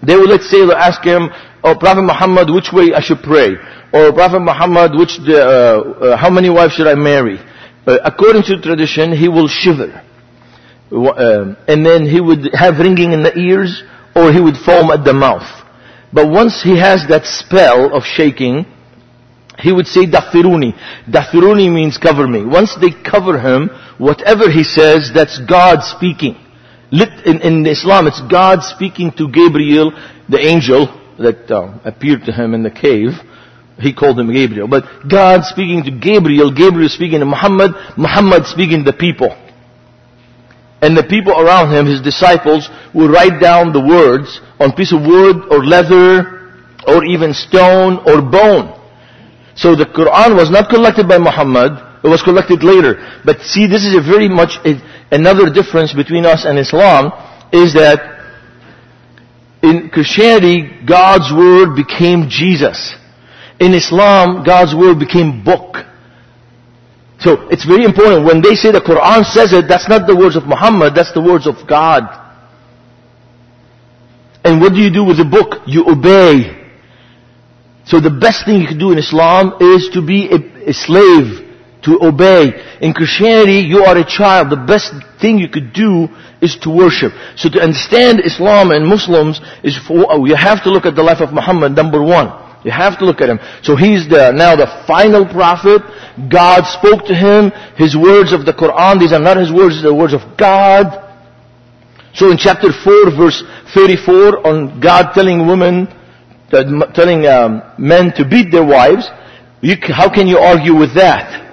they 0.03 0.17
would, 0.17 0.29
let's 0.29 0.50
say, 0.50 0.62
ask 0.62 1.03
him, 1.03 1.31
"Oh, 1.62 1.75
Prophet 1.75 2.03
Muhammad, 2.03 2.50
which 2.50 2.73
way 2.73 2.93
I 2.95 3.00
should 3.00 3.23
pray?" 3.23 3.57
Or 3.93 4.12
Prophet 4.12 4.41
Muhammad, 4.41 4.95
which, 4.95 5.19
uh, 5.29 5.33
uh, 5.33 6.17
how 6.17 6.31
many 6.31 6.50
wives 6.50 6.75
should 6.75 6.87
I 6.88 6.95
marry? 6.95 7.38
Uh, 7.87 7.99
according 8.05 8.43
to 8.45 8.61
tradition, 8.61 9.12
he 9.12 9.29
will 9.29 9.49
shiver. 9.49 10.03
Um, 10.93 11.57
and 11.67 11.85
then 11.85 12.07
he 12.07 12.21
would 12.21 12.50
have 12.55 12.79
ringing 12.79 13.12
in 13.12 13.23
the 13.23 13.37
ears, 13.37 13.83
or 14.15 14.33
he 14.33 14.41
would 14.41 14.57
foam 14.57 14.91
at 14.91 15.05
the 15.05 15.12
mouth. 15.12 15.49
But 16.12 16.29
once 16.29 16.62
he 16.62 16.76
has 16.79 17.07
that 17.09 17.26
spell 17.26 17.95
of 17.95 18.05
shaking, 18.05 18.67
he 19.59 19.73
would 19.73 19.87
say 19.87 20.07
Dathiruni. 20.07 20.75
Dathiruni 21.09 21.73
means 21.73 21.99
cover 21.99 22.27
me. 22.27 22.45
Once 22.45 22.77
they 22.81 22.91
cover 22.91 23.41
him, 23.41 23.71
whatever 23.99 24.51
he 24.51 24.65
says, 24.65 25.11
that's 25.15 25.39
God 25.39 25.83
speaking. 25.83 26.37
In, 26.93 27.41
in 27.41 27.67
Islam, 27.67 28.07
it's 28.07 28.21
God 28.31 28.63
speaking 28.63 29.13
to 29.13 29.29
Gabriel, 29.29 29.93
the 30.29 30.39
angel 30.39 30.87
that 31.19 31.51
uh, 31.51 31.79
appeared 31.85 32.25
to 32.27 32.33
him 32.33 32.55
in 32.55 32.63
the 32.63 32.71
cave. 32.71 33.13
He 33.79 33.93
called 33.93 34.19
him 34.19 34.33
Gabriel. 34.33 34.69
But 34.69 34.85
God 35.09 35.45
speaking 35.45 35.85
to 35.85 35.91
Gabriel, 35.91 36.53
Gabriel 36.53 36.89
speaking 36.89 37.21
to 37.21 37.27
Muhammad, 37.27 37.73
Muhammad 37.97 38.47
speaking 38.47 38.85
to 38.85 38.93
the 38.93 38.97
people. 38.97 39.37
And 40.83 40.97
the 40.97 41.05
people 41.05 41.33
around 41.33 41.73
him, 41.73 41.87
his 41.87 42.03
disciples, 42.03 42.69
would 42.95 43.11
write 43.11 43.41
down 43.41 43.73
the 43.73 43.81
words 43.81 44.41
on 44.61 44.73
piece 44.73 44.93
of 44.93 45.01
wood 45.01 45.49
or 45.51 45.65
leather 45.65 46.53
or 46.87 47.05
even 47.05 47.33
stone 47.33 47.99
or 48.07 48.23
bone. 48.23 48.75
So 49.57 49.75
the 49.75 49.87
Quran 49.87 50.37
was 50.37 50.51
not 50.51 50.69
collected 50.69 51.09
by 51.09 51.19
Muhammad, 51.19 51.73
it 52.05 52.09
was 52.09 52.23
collected 52.23 52.63
later. 52.63 53.01
But 53.25 53.41
see, 53.41 53.67
this 53.67 53.85
is 53.85 53.97
a 53.97 54.01
very 54.01 54.29
much, 54.29 54.61
a, 54.65 54.77
another 55.11 55.51
difference 55.51 55.93
between 55.93 56.27
us 56.27 56.45
and 56.45 56.59
Islam, 56.59 57.11
is 57.53 57.73
that 57.75 57.99
in 59.63 59.89
Christianity, 59.89 60.85
God's 60.87 61.33
Word 61.33 61.75
became 61.75 62.29
Jesus. 62.29 62.95
In 63.59 63.73
Islam, 63.73 64.45
God's 64.45 64.75
Word 64.77 65.01
became 65.01 65.43
book. 65.43 65.77
So 67.19 67.49
it's 67.49 67.65
very 67.65 67.85
important. 67.85 68.27
When 68.27 68.43
they 68.43 68.55
say 68.55 68.71
the 68.71 68.85
Quran 68.85 69.25
says 69.25 69.55
it, 69.55 69.67
that's 69.67 69.89
not 69.89 70.07
the 70.07 70.15
words 70.15 70.37
of 70.37 70.45
Muhammad, 70.45 70.95
that's 70.95 71.13
the 71.13 71.23
words 71.23 71.47
of 71.47 71.67
God. 71.67 72.05
And 74.45 74.61
what 74.61 74.75
do 74.75 74.81
you 74.81 74.93
do 74.93 75.03
with 75.03 75.17
the 75.17 75.25
book? 75.25 75.63
You 75.67 75.89
obey. 75.89 76.65
So 77.87 78.00
the 78.00 78.11
best 78.11 78.45
thing 78.45 78.61
you 78.61 78.66
can 78.66 78.78
do 78.78 78.90
in 78.90 78.99
Islam 78.99 79.55
is 79.61 79.88
to 79.95 80.02
be 80.02 80.26
a, 80.26 80.71
a 80.71 80.75
slave, 80.75 81.47
to 81.87 82.02
obey. 82.02 82.50
In 82.83 82.93
Christianity, 82.93 83.62
you 83.62 83.85
are 83.85 83.97
a 83.97 84.05
child. 84.05 84.50
The 84.50 84.59
best 84.59 84.90
thing 85.21 85.38
you 85.38 85.49
could 85.49 85.73
do 85.73 86.09
is 86.43 86.59
to 86.62 86.71
worship. 86.71 87.12
So 87.37 87.49
to 87.49 87.62
understand 87.62 88.21
Islam 88.26 88.73
and 88.73 88.87
Muslims 88.87 89.40
is 89.62 89.78
for, 89.78 90.05
oh, 90.11 90.26
you 90.26 90.35
have 90.35 90.64
to 90.64 90.71
look 90.71 90.85
at 90.85 90.97
the 90.97 91.02
life 91.02 91.21
of 91.21 91.33
Muhammad, 91.33 91.73
number 91.73 92.02
one. 92.02 92.35
You 92.64 92.73
have 92.73 92.99
to 92.99 93.05
look 93.07 93.21
at 93.21 93.31
him. 93.31 93.38
So 93.62 93.76
he's 93.76 94.09
the, 94.09 94.33
now 94.33 94.57
the 94.57 94.66
final 94.88 95.25
prophet. 95.25 95.83
God 96.28 96.66
spoke 96.66 97.07
to 97.07 97.14
him. 97.14 97.52
His 97.78 97.97
words 97.97 98.33
of 98.33 98.45
the 98.45 98.52
Quran, 98.52 98.99
these 98.99 99.12
are 99.12 99.23
not 99.23 99.37
his 99.37 99.52
words, 99.52 99.78
they're 99.78 99.93
the 99.93 99.95
words 99.95 100.12
of 100.12 100.37
God. 100.37 101.07
So 102.14 102.33
in 102.33 102.38
chapter 102.38 102.73
4 102.73 103.14
verse 103.14 103.45
34 103.75 104.45
on 104.45 104.81
God 104.81 105.12
telling 105.14 105.47
women 105.47 105.87
telling 106.50 107.26
um, 107.26 107.62
men 107.79 108.12
to 108.17 108.29
beat 108.29 108.50
their 108.50 108.65
wives, 108.65 109.09
you, 109.61 109.76
how 109.83 110.12
can 110.12 110.26
you 110.26 110.38
argue 110.38 110.76
with 110.76 110.95
that? 110.95 111.47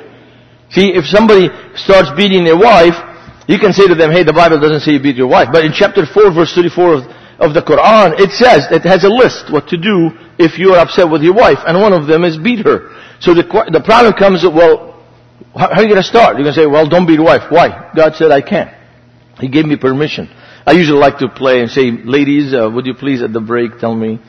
See, 0.71 0.93
if 0.93 1.05
somebody 1.05 1.49
starts 1.75 2.09
beating 2.17 2.43
their 2.43 2.57
wife, 2.57 2.97
you 3.47 3.59
can 3.59 3.73
say 3.73 3.87
to 3.87 3.95
them, 3.95 4.11
hey, 4.11 4.23
the 4.23 4.33
Bible 4.33 4.59
doesn't 4.59 4.81
say 4.81 4.93
you 4.93 5.01
beat 5.01 5.15
your 5.15 5.27
wife. 5.27 5.49
But 5.51 5.65
in 5.65 5.71
chapter 5.73 6.05
4, 6.05 6.33
verse 6.33 6.53
34 6.55 6.93
of, 6.93 7.01
of 7.39 7.53
the 7.53 7.61
Quran, 7.61 8.19
it 8.19 8.31
says, 8.31 8.67
it 8.71 8.81
has 8.83 9.03
a 9.03 9.09
list 9.09 9.51
what 9.51 9.67
to 9.69 9.77
do 9.77 10.11
if 10.39 10.57
you 10.57 10.73
are 10.73 10.79
upset 10.79 11.09
with 11.09 11.21
your 11.21 11.35
wife, 11.35 11.59
and 11.67 11.79
one 11.79 11.93
of 11.93 12.07
them 12.07 12.23
is 12.23 12.37
beat 12.37 12.65
her. 12.65 12.89
So 13.19 13.33
the, 13.33 13.43
the 13.71 13.81
problem 13.85 14.13
comes, 14.13 14.43
well, 14.43 14.93
how, 15.53 15.69
how 15.69 15.79
are 15.79 15.83
you 15.83 15.89
going 15.89 16.01
to 16.01 16.07
start? 16.07 16.37
You're 16.37 16.45
going 16.45 16.55
to 16.55 16.61
say, 16.61 16.65
well, 16.65 16.87
don't 16.87 17.05
beat 17.05 17.21
your 17.21 17.25
wife. 17.25 17.49
Why? 17.49 17.91
God 17.95 18.15
said 18.15 18.31
I 18.31 18.41
can't. 18.41 18.71
He 19.39 19.49
gave 19.49 19.65
me 19.65 19.77
permission. 19.77 20.29
I 20.65 20.71
usually 20.71 20.99
like 20.99 21.17
to 21.19 21.29
play 21.29 21.61
and 21.61 21.69
say, 21.69 21.91
ladies, 21.91 22.53
uh, 22.53 22.69
would 22.69 22.85
you 22.85 22.93
please 22.93 23.21
at 23.21 23.33
the 23.33 23.41
break 23.41 23.79
tell 23.79 23.93
me 23.93 24.19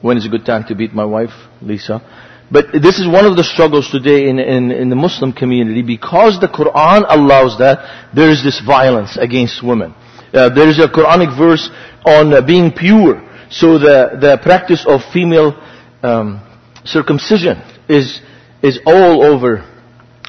when 0.00 0.16
is 0.16 0.26
a 0.26 0.28
good 0.28 0.46
time 0.46 0.64
to 0.68 0.74
beat 0.74 0.92
my 0.92 1.04
wife, 1.04 1.30
Lisa? 1.60 2.02
But 2.50 2.72
this 2.72 2.98
is 2.98 3.06
one 3.06 3.26
of 3.26 3.36
the 3.36 3.44
struggles 3.44 3.90
today 3.90 4.28
in, 4.28 4.38
in, 4.38 4.70
in 4.70 4.88
the 4.88 4.96
Muslim 4.96 5.32
community. 5.32 5.82
Because 5.82 6.40
the 6.40 6.48
Quran 6.48 7.04
allows 7.08 7.58
that, 7.58 8.10
there 8.14 8.30
is 8.30 8.42
this 8.42 8.60
violence 8.64 9.18
against 9.18 9.62
women. 9.62 9.94
Uh, 10.32 10.48
there 10.48 10.68
is 10.68 10.78
a 10.78 10.88
Quranic 10.88 11.36
verse 11.36 11.68
on 12.06 12.32
uh, 12.32 12.40
being 12.40 12.72
pure. 12.72 13.22
So 13.50 13.78
the, 13.78 14.18
the 14.20 14.38
practice 14.42 14.84
of 14.86 15.00
female 15.12 15.60
um, 16.02 16.40
circumcision 16.84 17.62
is, 17.88 18.20
is 18.62 18.80
all 18.86 19.22
over 19.22 19.64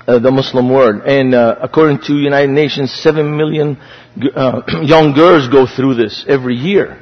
uh, 0.08 0.20
the 0.20 0.32
Muslim 0.32 0.70
world. 0.70 1.04
And 1.06 1.34
uh, 1.34 1.56
according 1.62 2.00
to 2.08 2.14
United 2.14 2.52
Nations, 2.52 2.94
7 2.94 3.38
million 3.38 3.78
uh, 4.36 4.62
young 4.84 5.14
girls 5.14 5.48
go 5.48 5.68
through 5.68 5.96
this 5.96 6.26
every 6.28 6.56
year. 6.56 7.02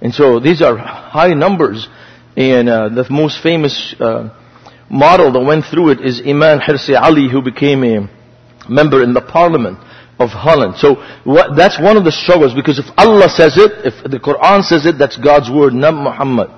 And 0.00 0.12
so 0.12 0.40
these 0.40 0.60
are 0.62 0.76
high 0.76 1.34
numbers. 1.34 1.88
And 2.38 2.68
uh, 2.68 2.88
the 2.88 3.04
most 3.10 3.42
famous 3.42 3.96
uh, 3.98 4.30
model 4.88 5.32
that 5.32 5.40
went 5.40 5.64
through 5.64 5.90
it 5.90 6.00
is 6.00 6.20
Ayaan 6.20 6.62
Hirsi 6.62 6.94
Ali, 6.94 7.28
who 7.28 7.42
became 7.42 7.82
a 7.82 8.08
member 8.70 9.02
in 9.02 9.12
the 9.12 9.20
parliament 9.20 9.78
of 10.20 10.30
Holland. 10.30 10.76
So 10.76 11.02
what, 11.24 11.56
that's 11.56 11.80
one 11.80 11.96
of 11.96 12.04
the 12.04 12.12
struggles 12.12 12.54
because 12.54 12.78
if 12.78 12.86
Allah 12.96 13.28
says 13.28 13.56
it, 13.58 13.84
if 13.84 14.08
the 14.08 14.20
Quran 14.20 14.62
says 14.62 14.86
it, 14.86 14.98
that's 14.98 15.16
God's 15.16 15.50
word, 15.50 15.74
not 15.74 15.94
Muhammad. 15.94 16.50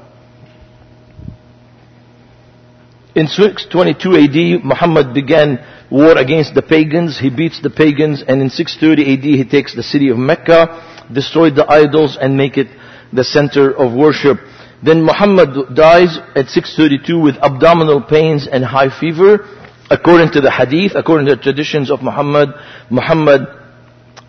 In 3.15 3.27
622 3.27 4.61
AD, 4.61 4.65
Muhammad 4.65 5.15
began 5.15 5.65
war 5.91 6.17
against 6.19 6.55
the 6.55 6.63
pagans. 6.63 7.19
He 7.19 7.31
beats 7.31 7.63
the 7.63 7.71
pagans 7.71 8.23
and 8.29 8.43
in 8.43 8.51
630 8.51 9.15
AD 9.15 9.25
he 9.25 9.45
takes 9.49 9.75
the 9.75 9.83
city 9.83 10.11
of 10.11 10.19
Mecca, 10.19 11.07
destroyed 11.11 11.57
the 11.57 11.65
idols 11.67 12.19
and 12.21 12.37
make 12.37 12.59
it 12.59 12.69
the 13.15 13.25
center 13.25 13.73
of 13.73 13.95
worship. 13.95 14.37
Then 14.83 15.03
Muhammad 15.03 15.75
dies 15.75 16.17
at 16.35 16.49
632 16.49 17.21
with 17.21 17.37
abdominal 17.37 18.03
pains 18.03 18.49
and 18.51 18.65
high 18.65 18.89
fever. 18.89 19.47
According 19.91 20.33
to 20.33 20.41
the 20.41 20.51
hadith, 20.51 20.93
according 20.95 21.27
to 21.27 21.37
the 21.37 21.43
traditions 21.43 21.91
of 21.91 22.03
Muhammad, 22.03 22.51
Muhammad 22.91 23.43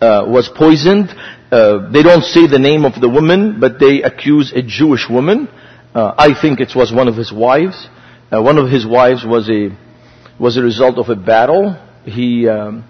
uh, 0.00 0.24
was 0.26 0.50
poisoned. 0.54 1.08
Uh, 1.50 1.90
they 1.90 2.02
don't 2.02 2.24
say 2.24 2.46
the 2.46 2.58
name 2.58 2.84
of 2.84 3.00
the 3.00 3.08
woman, 3.08 3.60
but 3.60 3.78
they 3.78 4.02
accuse 4.02 4.52
a 4.52 4.62
Jewish 4.62 5.08
woman. 5.08 5.48
Uh, 5.94 6.14
I 6.18 6.34
think 6.40 6.60
it 6.60 6.72
was 6.74 6.92
one 6.92 7.08
of 7.08 7.16
his 7.16 7.32
wives. 7.32 7.88
Uh, 8.30 8.42
one 8.42 8.58
of 8.58 8.70
his 8.70 8.86
wives 8.86 9.24
was 9.24 9.48
a 9.48 9.68
was 10.40 10.56
a 10.56 10.62
result 10.62 10.98
of 10.98 11.08
a 11.08 11.16
battle. 11.16 11.76
He 12.04 12.48
um, 12.48 12.84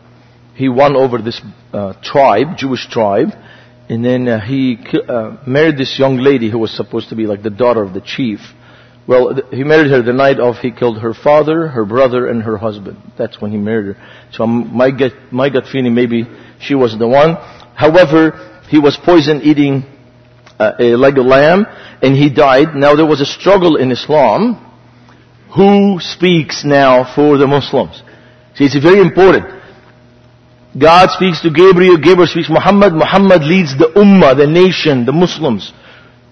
he 0.54 0.68
won 0.68 0.96
over 0.96 1.18
this 1.18 1.42
uh, 1.72 1.94
tribe, 2.02 2.56
Jewish 2.56 2.88
tribe, 2.88 3.30
and 3.88 4.04
then 4.04 4.28
uh, 4.28 4.40
he 4.40 4.78
uh, 5.08 5.36
married 5.46 5.76
this 5.76 5.98
young 5.98 6.18
lady 6.18 6.50
who 6.50 6.58
was 6.58 6.74
supposed 6.74 7.08
to 7.10 7.16
be 7.16 7.26
like 7.26 7.42
the 7.42 7.50
daughter 7.50 7.82
of 7.82 7.92
the 7.94 8.00
chief. 8.00 8.40
Well, 9.06 9.34
he 9.50 9.64
married 9.64 9.90
her 9.90 10.02
the 10.02 10.12
night 10.12 10.38
of 10.38 10.58
he 10.58 10.70
killed 10.70 11.00
her 11.00 11.12
father, 11.12 11.68
her 11.68 11.84
brother, 11.84 12.28
and 12.28 12.42
her 12.42 12.56
husband. 12.56 12.98
That's 13.18 13.40
when 13.40 13.50
he 13.50 13.56
married 13.56 13.96
her. 13.96 14.02
So 14.32 14.46
my 14.46 14.90
gut, 14.92 15.12
my 15.32 15.48
gut 15.50 15.64
feeling 15.70 15.94
maybe 15.94 16.24
she 16.60 16.74
was 16.74 16.96
the 16.96 17.08
one. 17.08 17.34
However, 17.74 18.62
he 18.68 18.78
was 18.78 18.96
poisoned 18.96 19.42
eating 19.42 19.84
uh, 20.58 20.72
a 20.78 20.94
leg 20.94 21.18
of 21.18 21.26
lamb, 21.26 21.66
and 22.00 22.16
he 22.16 22.30
died. 22.30 22.76
Now 22.76 22.94
there 22.94 23.06
was 23.06 23.20
a 23.20 23.26
struggle 23.26 23.76
in 23.76 23.90
Islam 23.90 24.72
who 25.54 25.98
speaks 26.00 26.64
now 26.64 27.14
for 27.14 27.36
the 27.36 27.46
Muslims? 27.46 28.02
See, 28.54 28.64
it's 28.64 28.78
very 28.78 29.00
important. 29.00 29.61
God 30.78 31.10
speaks 31.10 31.42
to 31.42 31.50
Gabriel, 31.50 31.98
Gabriel 31.98 32.26
speaks 32.26 32.48
Muhammad, 32.48 32.94
Muhammad 32.94 33.44
leads 33.44 33.76
the 33.76 33.92
ummah, 33.94 34.36
the 34.36 34.46
nation, 34.46 35.04
the 35.04 35.12
Muslims. 35.12 35.72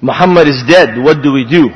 Muhammad 0.01 0.49
is 0.49 0.63
dead, 0.67 0.97
what 0.97 1.23
do 1.23 1.33
we 1.33 1.45
do? 1.45 1.69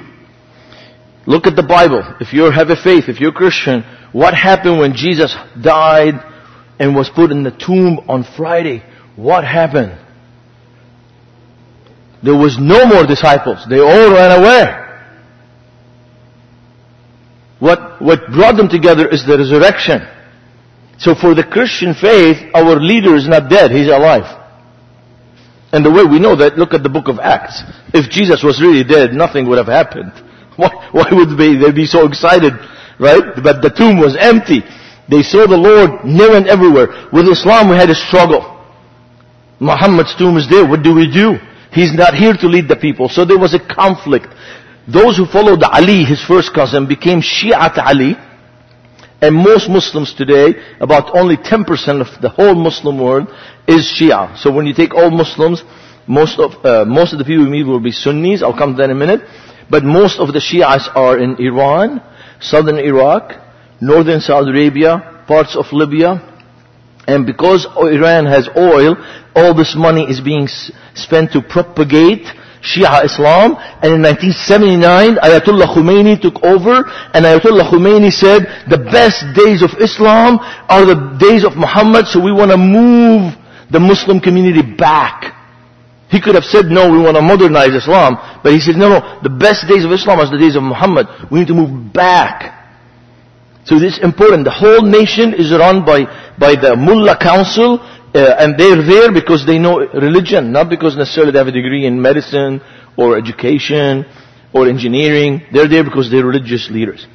Look 1.27 1.47
at 1.47 1.57
the 1.57 1.63
Bible. 1.63 2.03
If 2.21 2.33
you 2.33 2.51
have 2.51 2.71
a 2.71 2.77
faith, 2.77 3.09
if 3.09 3.21
you're 3.21 3.33
Christian, 3.33 3.83
what 4.13 4.35
happened 4.35 4.79
when 4.79 4.95
Jesus 4.95 5.37
died 5.61 6.15
and 6.79 6.95
was 6.95 7.11
put 7.11 7.31
in 7.31 7.43
the 7.43 7.51
tomb 7.51 8.01
on 8.09 8.25
Friday? 8.37 8.83
What 9.17 9.45
happened? 9.45 9.99
There 12.23 12.37
was 12.37 12.59
no 12.59 12.87
more 12.87 13.05
disciples. 13.05 13.67
They 13.69 13.81
all 13.81 14.13
ran 14.13 14.41
away. 14.41 14.85
What, 17.61 18.01
what 18.03 18.21
brought 18.33 18.57
them 18.57 18.69
together 18.69 19.09
is 19.09 19.27
the 19.27 19.39
resurrection. 19.39 20.01
So 20.99 21.15
for 21.15 21.35
the 21.35 21.45
Christian 21.45 21.95
faith, 21.95 22.39
our 22.55 22.81
leader 22.81 23.15
is 23.17 23.27
not 23.29 23.51
dead, 23.51 23.71
he's 23.71 23.89
alive. 23.89 24.43
And 25.73 25.85
the 25.85 25.91
way 25.91 26.05
we 26.05 26.21
know 26.21 26.37
that, 26.37 26.57
look 26.57 26.73
at 26.73 26.85
the 26.85 26.89
book 26.89 27.09
of 27.09 27.19
Acts. 27.19 27.63
If 27.93 28.09
Jesus 28.09 28.45
was 28.45 28.63
really 28.63 28.85
dead, 28.85 29.13
nothing 29.13 29.49
would 29.49 29.59
have 29.59 29.67
happened. 29.67 30.13
Why, 30.57 30.71
why 30.93 31.11
would 31.11 31.37
they, 31.37 31.59
they 31.59 31.73
be 31.73 31.85
so 31.85 32.07
excited, 32.07 32.53
right? 33.01 33.35
But 33.43 33.59
the 33.59 33.75
tomb 33.75 33.99
was 33.99 34.15
empty. 34.15 34.63
They 35.11 35.23
saw 35.23 35.49
the 35.49 35.59
Lord 35.59 36.05
near 36.05 36.37
and 36.37 36.47
everywhere. 36.47 37.11
With 37.13 37.27
Islam, 37.27 37.71
we 37.71 37.75
had 37.75 37.91
a 37.91 37.95
struggle. 37.97 38.55
Muhammad's 39.59 40.15
tomb 40.15 40.37
is 40.37 40.49
there. 40.49 40.65
What 40.65 40.85
do 40.85 40.95
we 40.95 41.11
do? 41.11 41.43
He's 41.73 41.93
not 41.93 42.15
here 42.15 42.35
to 42.35 42.47
lead 42.47 42.69
the 42.69 42.77
people. 42.77 43.09
So 43.09 43.25
there 43.25 43.37
was 43.37 43.53
a 43.53 43.59
conflict. 43.59 44.29
Those 44.87 45.17
who 45.17 45.27
followed 45.27 45.65
Ali, 45.65 46.05
his 46.05 46.23
first 46.23 46.55
cousin, 46.55 46.87
became 46.87 47.19
Shi'at 47.21 47.77
Ali. 47.79 48.15
And 49.25 49.35
most 49.37 49.71
Muslims 49.71 50.13
today, 50.13 50.53
about 50.81 51.17
only 51.17 51.39
10% 51.39 51.65
of 52.03 52.21
the 52.21 52.29
whole 52.29 52.55
Muslim 52.55 53.01
world 53.01 53.29
is 53.67 53.87
Shia. 53.89 54.37
So 54.37 54.53
when 54.53 54.67
you 54.67 54.75
take 54.75 54.93
all 54.93 55.11
Muslims, 55.11 55.65
most 56.07 56.39
of, 56.39 56.63
uh, 56.63 56.85
most 56.85 57.15
of 57.15 57.19
the 57.19 57.25
people 57.25 57.45
we 57.45 57.51
meet 57.51 57.67
will 57.67 57.81
be 57.81 57.91
Sunnis. 57.91 58.43
I'll 58.43 58.53
come 58.53 58.73
to 58.73 58.77
that 58.83 58.91
in 58.91 58.91
a 58.91 58.95
minute. 58.95 59.23
But 59.71 59.83
most 59.83 60.21
of 60.21 60.35
the 60.35 60.41
Shias 60.41 60.95
are 60.95 61.19
in 61.19 61.41
Iran, 61.41 62.03
southern 62.39 62.77
Iraq, 62.77 63.33
northern 63.81 64.21
Saudi 64.21 64.51
Arabia, 64.51 65.25
parts 65.27 65.57
of 65.57 65.73
Libya. 65.73 66.21
And 67.09 67.25
because 67.25 67.67
Iran 67.81 68.27
has 68.27 68.47
oil, 68.55 68.95
all 69.35 69.55
this 69.55 69.75
money 69.75 70.05
is 70.05 70.21
being 70.21 70.49
spent 70.95 71.33
to 71.33 71.41
propagate 71.41 72.27
Shia 72.65 73.05
Islam. 73.05 73.61
And 73.85 73.93
in 73.93 74.01
1979, 74.01 75.21
Ayatollah 75.21 75.69
Khomeini 75.77 76.17
took 76.17 76.43
over 76.43 76.89
and 77.13 77.21
Ayatollah 77.25 77.69
Khomeini 77.69 78.11
said, 78.11 78.49
the 78.73 78.81
best 78.81 79.21
days 79.37 79.61
of 79.61 79.77
Islam 79.79 80.41
are 80.73 80.89
the 80.89 81.17
days 81.21 81.45
of 81.45 81.57
Muhammad, 81.57 82.09
so 82.09 82.19
we 82.19 82.33
want 82.33 82.51
to 82.51 82.57
move 82.57 83.37
the 83.71 83.81
Muslim 83.81 84.19
community 84.19 84.63
back. 84.65 85.37
He 86.09 86.21
could 86.21 86.35
have 86.35 86.45
said, 86.45 86.67
no, 86.67 86.91
we 86.91 86.99
want 86.99 87.17
to 87.17 87.23
modernize 87.23 87.75
Islam. 87.75 88.17
But 88.43 88.53
he 88.53 88.61
said, 88.61 88.77
no, 88.77 88.89
no, 88.89 89.21
the 89.23 89.31
best 89.31 89.69
days 89.69 89.85
of 89.85 89.93
Islam 89.93 90.21
are 90.21 90.31
the 90.31 90.39
days 90.39 90.57
of 90.57 90.63
Muhammad. 90.63 91.07
We 91.31 91.41
need 91.41 91.49
to 91.49 91.55
move 91.55 91.93
back. 91.93 92.65
So 93.65 93.79
this 93.79 93.97
is 93.97 94.05
important. 94.05 94.45
The 94.45 94.53
whole 94.53 94.83
nation 94.83 95.35
is 95.35 95.51
run 95.51 95.85
by, 95.85 96.05
by 96.39 96.55
the 96.55 96.77
Mullah 96.77 97.19
Council 97.19 97.81
uh, 98.15 98.37
and 98.39 98.59
they're 98.59 98.83
there 98.83 99.13
because 99.13 99.45
they 99.45 99.59
know 99.59 99.79
religion, 99.79 100.53
not 100.53 100.71
because 100.71 100.97
necessarily 100.97 101.33
they 101.33 101.39
have 101.39 101.49
a 101.49 101.53
degree 101.53 101.85
in 101.85 102.01
medicine 102.01 102.61
or 102.97 103.19
education 103.19 104.05
or 104.53 104.69
engineering. 104.69 105.43
They're 105.53 105.69
there 105.69 105.83
because 105.83 106.11
they're 106.11 106.25
religious 106.25 106.71
leaders. 106.71 107.07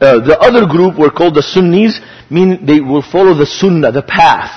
Uh, 0.00 0.20
the 0.20 0.38
other 0.38 0.66
group 0.66 0.96
were 0.96 1.10
called 1.10 1.34
the 1.34 1.42
Sunnis, 1.42 1.98
meaning 2.30 2.64
they 2.64 2.80
will 2.80 3.02
follow 3.02 3.34
the 3.34 3.46
Sunnah, 3.46 3.90
the 3.90 4.02
path. 4.02 4.54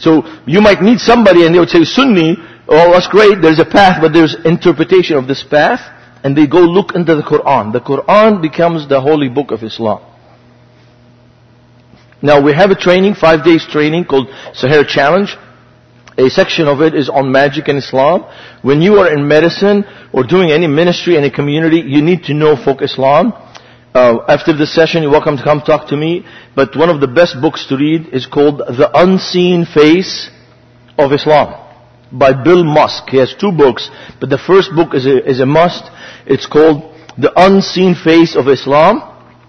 So 0.00 0.26
you 0.46 0.60
might 0.60 0.82
meet 0.82 0.98
somebody 0.98 1.46
and 1.46 1.54
they 1.54 1.60
would 1.60 1.70
say 1.70 1.84
Sunni, 1.84 2.36
oh 2.66 2.90
that's 2.90 3.06
great, 3.06 3.40
there's 3.40 3.60
a 3.60 3.64
path, 3.64 3.98
but 4.00 4.12
there's 4.12 4.34
interpretation 4.44 5.16
of 5.16 5.28
this 5.28 5.44
path, 5.44 5.78
and 6.24 6.36
they 6.36 6.48
go 6.48 6.58
look 6.58 6.96
into 6.96 7.14
the 7.14 7.22
Quran. 7.22 7.72
The 7.72 7.80
Quran 7.80 8.42
becomes 8.42 8.88
the 8.88 9.00
holy 9.00 9.28
book 9.28 9.52
of 9.52 9.62
Islam. 9.62 10.09
Now 12.22 12.42
we 12.42 12.52
have 12.52 12.70
a 12.70 12.74
training, 12.74 13.14
five 13.14 13.44
days 13.44 13.66
training 13.66 14.04
called 14.04 14.28
Sahara 14.52 14.84
Challenge. 14.86 15.36
A 16.18 16.28
section 16.28 16.68
of 16.68 16.82
it 16.82 16.94
is 16.94 17.08
on 17.08 17.32
magic 17.32 17.68
and 17.68 17.78
Islam. 17.78 18.26
When 18.60 18.82
you 18.82 18.96
are 18.96 19.10
in 19.10 19.26
medicine 19.26 19.84
or 20.12 20.24
doing 20.24 20.50
any 20.50 20.66
ministry 20.66 21.16
in 21.16 21.24
a 21.24 21.30
community, 21.30 21.80
you 21.80 22.02
need 22.02 22.24
to 22.24 22.34
know 22.34 22.56
folk 22.56 22.82
Islam. 22.82 23.32
Uh, 23.94 24.18
after 24.28 24.54
this 24.54 24.74
session, 24.74 25.02
you're 25.02 25.10
welcome 25.10 25.38
to 25.38 25.42
come 25.42 25.62
talk 25.62 25.88
to 25.88 25.96
me. 25.96 26.26
But 26.54 26.76
one 26.76 26.90
of 26.90 27.00
the 27.00 27.08
best 27.08 27.40
books 27.40 27.66
to 27.68 27.76
read 27.76 28.12
is 28.12 28.26
called 28.26 28.58
The 28.58 28.90
Unseen 28.92 29.64
Face 29.64 30.28
of 30.98 31.12
Islam 31.12 31.56
by 32.12 32.34
Bill 32.34 32.64
Musk. 32.64 33.08
He 33.08 33.16
has 33.16 33.34
two 33.34 33.50
books, 33.50 33.88
but 34.20 34.28
the 34.28 34.38
first 34.38 34.74
book 34.74 34.94
is 34.94 35.06
a, 35.06 35.26
is 35.26 35.40
a 35.40 35.46
must. 35.46 35.84
It's 36.26 36.46
called 36.46 36.94
The 37.16 37.32
Unseen 37.34 37.94
Face 37.94 38.36
of 38.36 38.46
Islam 38.48 39.00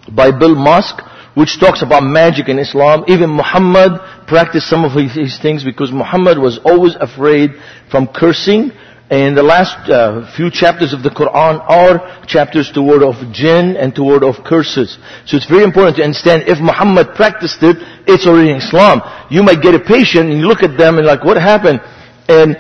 by 0.10 0.32
Bill 0.32 0.56
Musk 0.56 1.02
which 1.34 1.60
talks 1.60 1.82
about 1.82 2.04
magic 2.04 2.50
in 2.50 2.60
Islam. 2.60 3.06
Even 3.08 3.30
Muhammad 3.30 4.00
practiced 4.28 4.68
some 4.68 4.84
of 4.84 4.92
his 4.94 5.40
things 5.40 5.64
because 5.64 5.92
Muhammad 5.92 6.38
was 6.38 6.60
always 6.66 6.96
afraid 6.96 7.52
from 7.90 8.08
cursing 8.08 8.72
And 9.12 9.36
the 9.36 9.44
last 9.44 9.76
uh, 9.92 10.24
few 10.38 10.50
chapters 10.50 10.94
of 10.94 11.04
the 11.04 11.10
Quran 11.10 11.60
are 11.68 12.24
chapters 12.28 12.72
toward 12.72 13.04
of 13.04 13.16
jinn 13.34 13.76
and 13.76 13.94
toward 13.94 14.24
of 14.24 14.42
curses. 14.46 14.98
So 15.26 15.36
it's 15.36 15.48
very 15.52 15.66
important 15.66 15.98
to 15.98 16.04
understand 16.04 16.44
if 16.48 16.64
Muhammad 16.64 17.14
practiced 17.14 17.60
it, 17.62 17.76
it's 18.08 18.26
already 18.26 18.52
in 18.52 18.64
Islam. 18.64 19.02
You 19.30 19.44
might 19.44 19.62
get 19.62 19.76
a 19.76 19.84
patient 19.84 20.32
and 20.32 20.40
you 20.40 20.48
look 20.48 20.64
at 20.64 20.78
them 20.78 20.96
and 20.96 21.06
like, 21.06 21.26
what 21.26 21.36
happened? 21.36 21.82
And 22.30 22.56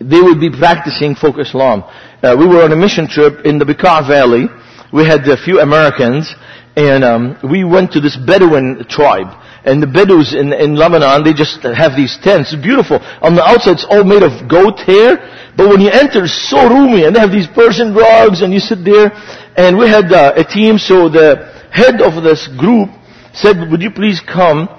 they 0.00 0.18
would 0.18 0.40
be 0.40 0.48
practicing 0.48 1.14
folk 1.14 1.36
Islam. 1.36 1.84
Uh, 1.84 2.34
we 2.38 2.46
were 2.46 2.64
on 2.64 2.72
a 2.72 2.76
mission 2.76 3.06
trip 3.06 3.44
in 3.44 3.58
the 3.58 3.66
Bekaa 3.66 4.08
Valley. 4.08 4.48
We 4.90 5.04
had 5.04 5.28
a 5.28 5.36
few 5.36 5.60
Americans 5.60 6.32
and 6.78 7.02
um, 7.02 7.38
we 7.42 7.64
went 7.64 7.90
to 7.92 8.00
this 8.00 8.16
Bedouin 8.16 8.86
tribe. 8.88 9.34
And 9.64 9.82
the 9.82 9.90
Bedouins 9.90 10.32
in, 10.32 10.52
in 10.52 10.76
Lebanon, 10.76 11.24
they 11.24 11.34
just 11.34 11.60
have 11.62 11.98
these 11.98 12.16
tents. 12.22 12.54
Beautiful. 12.54 13.02
On 13.20 13.34
the 13.34 13.42
outside, 13.42 13.82
it's 13.82 13.86
all 13.90 14.04
made 14.04 14.22
of 14.22 14.46
goat 14.48 14.78
hair. 14.86 15.18
But 15.56 15.68
when 15.68 15.80
you 15.80 15.90
enter, 15.90 16.22
it's 16.22 16.38
so 16.48 16.70
roomy. 16.70 17.02
And 17.04 17.16
they 17.16 17.20
have 17.20 17.34
these 17.34 17.48
Persian 17.50 17.92
rugs, 17.94 18.42
and 18.42 18.54
you 18.54 18.60
sit 18.60 18.84
there. 18.84 19.10
And 19.58 19.76
we 19.76 19.88
had 19.90 20.12
uh, 20.12 20.38
a 20.38 20.44
team, 20.44 20.78
so 20.78 21.08
the 21.08 21.50
head 21.74 22.00
of 22.00 22.22
this 22.22 22.46
group 22.46 22.90
said, 23.34 23.58
would 23.70 23.82
you 23.82 23.90
please 23.90 24.22
come 24.22 24.70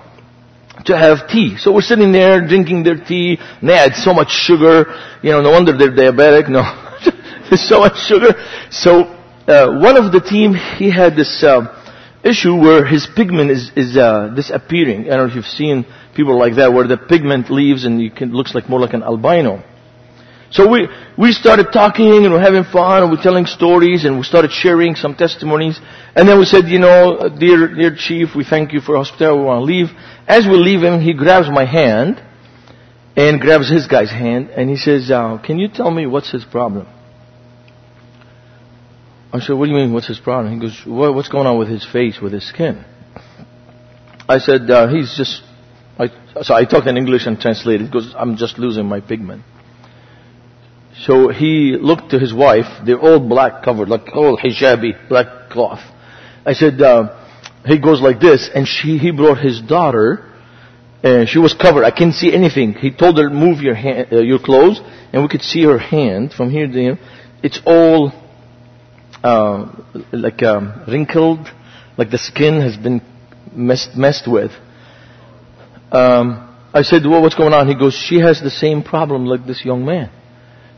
to 0.86 0.98
have 0.98 1.28
tea. 1.28 1.58
So 1.58 1.74
we're 1.74 1.82
sitting 1.82 2.14
there 2.14 2.40
drinking 2.48 2.84
their 2.84 2.96
tea, 2.96 3.38
and 3.60 3.70
they 3.70 3.76
had 3.76 3.94
so 3.96 4.14
much 4.14 4.32
sugar. 4.32 4.88
You 5.22 5.32
know, 5.36 5.42
no 5.42 5.52
wonder 5.52 5.78
they're 5.78 5.92
diabetic. 5.92 6.48
No, 6.48 6.64
there's 7.50 7.68
so 7.68 7.82
much 7.82 8.00
sugar. 8.00 8.40
So 8.72 9.04
uh, 9.50 9.84
one 9.84 9.98
of 9.98 10.14
the 10.14 10.22
team, 10.22 10.56
he 10.56 10.90
had 10.90 11.18
this 11.18 11.44
uh, 11.44 11.79
issue 12.24 12.56
where 12.56 12.86
his 12.86 13.08
pigment 13.16 13.52
is, 13.52 13.72
is 13.76 13.98
uh, 13.98 14.30
disappearing. 14.36 15.06
I 15.06 15.16
don't 15.16 15.28
know 15.28 15.32
if 15.32 15.36
you've 15.36 15.46
seen 15.46 15.86
people 16.16 16.38
like 16.38 16.56
that 16.56 16.74
where 16.74 16.88
the 16.88 16.98
pigment 16.98 17.50
leaves 17.50 17.86
and 17.86 18.02
you 18.02 18.12
can, 18.12 18.32
looks 18.32 18.54
like 18.54 18.70
more 18.70 18.80
like 18.80 18.94
an 18.94 19.04
albino. 19.04 19.64
So 20.52 20.70
we, 20.70 20.88
we 21.18 21.32
started 21.32 21.68
talking 21.72 22.26
and 22.26 22.34
we're 22.34 22.42
having 22.42 22.64
fun 22.64 23.04
and 23.04 23.12
we're 23.12 23.22
telling 23.22 23.46
stories 23.46 24.04
and 24.04 24.18
we 24.18 24.24
started 24.24 24.52
sharing 24.52 24.96
some 24.96 25.16
testimonies. 25.16 25.80
And 26.16 26.28
then 26.28 26.40
we 26.40 26.46
said, 26.46 26.68
you 26.68 26.80
know, 26.80 27.30
dear, 27.30 27.74
dear 27.76 27.96
chief, 27.96 28.30
we 28.36 28.44
thank 28.44 28.74
you 28.74 28.82
for 28.82 28.98
hospitality. 28.98 29.40
We 29.40 29.46
want 29.46 29.60
to 29.60 29.66
leave. 29.66 29.88
As 30.28 30.46
we 30.48 30.54
leave 30.54 30.82
him, 30.82 31.02
he 31.02 31.14
grabs 31.14 31.48
my 31.50 31.66
hand 31.66 32.24
and 33.16 33.40
grabs 33.40 33.70
his 33.70 33.86
guy's 33.86 34.10
hand 34.10 34.50
and 34.50 34.70
he 34.70 34.76
says, 34.76 35.12
uh, 35.12 35.38
can 35.38 35.60
you 35.60 35.68
tell 35.68 35.92
me 35.92 36.08
what's 36.08 36.32
his 36.32 36.44
problem? 36.44 36.88
I 39.32 39.40
said, 39.40 39.54
what 39.54 39.66
do 39.66 39.72
you 39.72 39.78
mean, 39.78 39.94
what's 39.94 40.08
his 40.08 40.20
problem? 40.20 40.54
He 40.54 40.60
goes, 40.60 40.82
what, 40.86 41.14
what's 41.14 41.30
going 41.30 41.46
on 41.46 41.60
with 41.60 41.68
his 41.68 41.86
face, 41.86 42.20
with 42.20 42.34
his 42.34 42.48
skin? 42.48 42.84
I 44.28 44.40
said, 44.40 44.70
uh, 44.70 44.88
he's 44.88 45.16
just, 45.16 45.44
I, 45.98 46.08
so 46.42 46.56
I 46.56 46.66
talked 46.66 46.88
in 46.88 46.98
English 46.98 47.28
and 47.28 47.40
translated. 47.40 47.88
He 47.88 47.92
goes, 47.92 48.14
I'm 48.18 48.38
just 48.38 48.58
losing 48.58 48.86
my 48.86 49.02
pigment. 49.02 49.44
So 51.04 51.30
he 51.30 51.78
looked 51.80 52.12
to 52.12 52.20
his 52.20 52.34
wife, 52.34 52.66
they're 52.86 53.00
all 53.00 53.20
black 53.20 53.64
covered, 53.64 53.88
like 53.88 54.10
all 54.14 54.38
hijabi, 54.38 55.08
black 55.08 55.50
cloth. 55.50 55.80
I 56.46 56.54
said, 56.54 56.82
uh, 56.82 57.28
he 57.66 57.80
goes 57.80 58.02
like 58.02 58.20
this, 58.20 58.50
and 58.54 58.68
she, 58.68 58.98
he 58.98 59.12
brought 59.12 59.38
his 59.40 59.62
daughter, 59.62 60.26
and 61.04 61.30
she 61.30 61.38
was 61.38 61.54
covered. 61.54 61.86
I 61.86 61.92
couldn't 61.92 62.14
see 62.14 62.34
anything. 62.34 62.74
He 62.74 62.92
told 62.92 63.18
her, 63.18 63.30
move 63.30 63.62
your 63.62 63.76
hand, 63.76 64.08
uh, 64.12 64.22
your 64.22 64.40
clothes, 64.40 64.82
and 65.14 65.22
we 65.22 65.30
could 65.30 65.42
see 65.42 65.64
her 65.64 65.78
hand 65.78 66.34
from 66.34 66.50
here 66.50 66.68
to 66.68 66.74
here. 66.74 67.00
It's 67.44 67.62
all 67.66 68.12
uh, 69.24 69.72
like 70.12 70.42
um, 70.44 70.84
wrinkled, 70.88 71.48
like 71.98 72.10
the 72.12 72.18
skin 72.18 72.62
has 72.62 72.78
been 72.78 73.02
messed, 73.54 73.96
messed 73.96 74.28
with. 74.28 74.52
Um, 75.92 76.46
I 76.74 76.84
said, 76.84 77.02
well, 77.06 77.22
what's 77.22 77.36
going 77.36 77.54
on? 77.54 77.68
He 77.68 77.76
goes, 77.76 77.94
she 77.94 78.20
has 78.20 78.42
the 78.42 78.52
same 78.52 78.84
problem 78.84 79.26
like 79.26 79.46
this 79.46 79.66
young 79.66 79.86
man. 79.86 80.12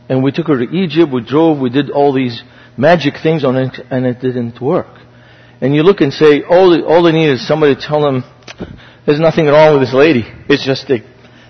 And 0.08 0.22
we 0.22 0.32
took 0.32 0.48
her 0.48 0.58
to 0.58 0.76
Egypt, 0.76 1.12
we 1.12 1.22
drove, 1.22 1.60
we 1.60 1.70
did 1.70 1.90
all 1.90 2.12
these 2.12 2.42
magic 2.76 3.14
things 3.22 3.44
on 3.44 3.56
it, 3.56 3.78
and 3.90 4.06
it 4.06 4.20
didn't 4.20 4.60
work. 4.60 4.88
And 5.60 5.74
you 5.74 5.82
look 5.82 6.00
and 6.00 6.12
say, 6.12 6.42
all, 6.42 6.84
all 6.84 7.02
they 7.04 7.12
need 7.12 7.30
is 7.30 7.46
somebody 7.46 7.76
to 7.76 7.80
tell 7.80 8.00
them, 8.00 8.24
there's 9.06 9.20
nothing 9.20 9.46
wrong 9.46 9.78
with 9.78 9.86
this 9.86 9.94
lady. 9.94 10.24
It's 10.48 10.64
just 10.64 10.88
that 10.88 11.04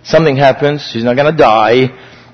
something 0.04 0.36
happens, 0.36 0.88
she's 0.92 1.04
not 1.04 1.16
gonna 1.16 1.36
die. 1.36 1.86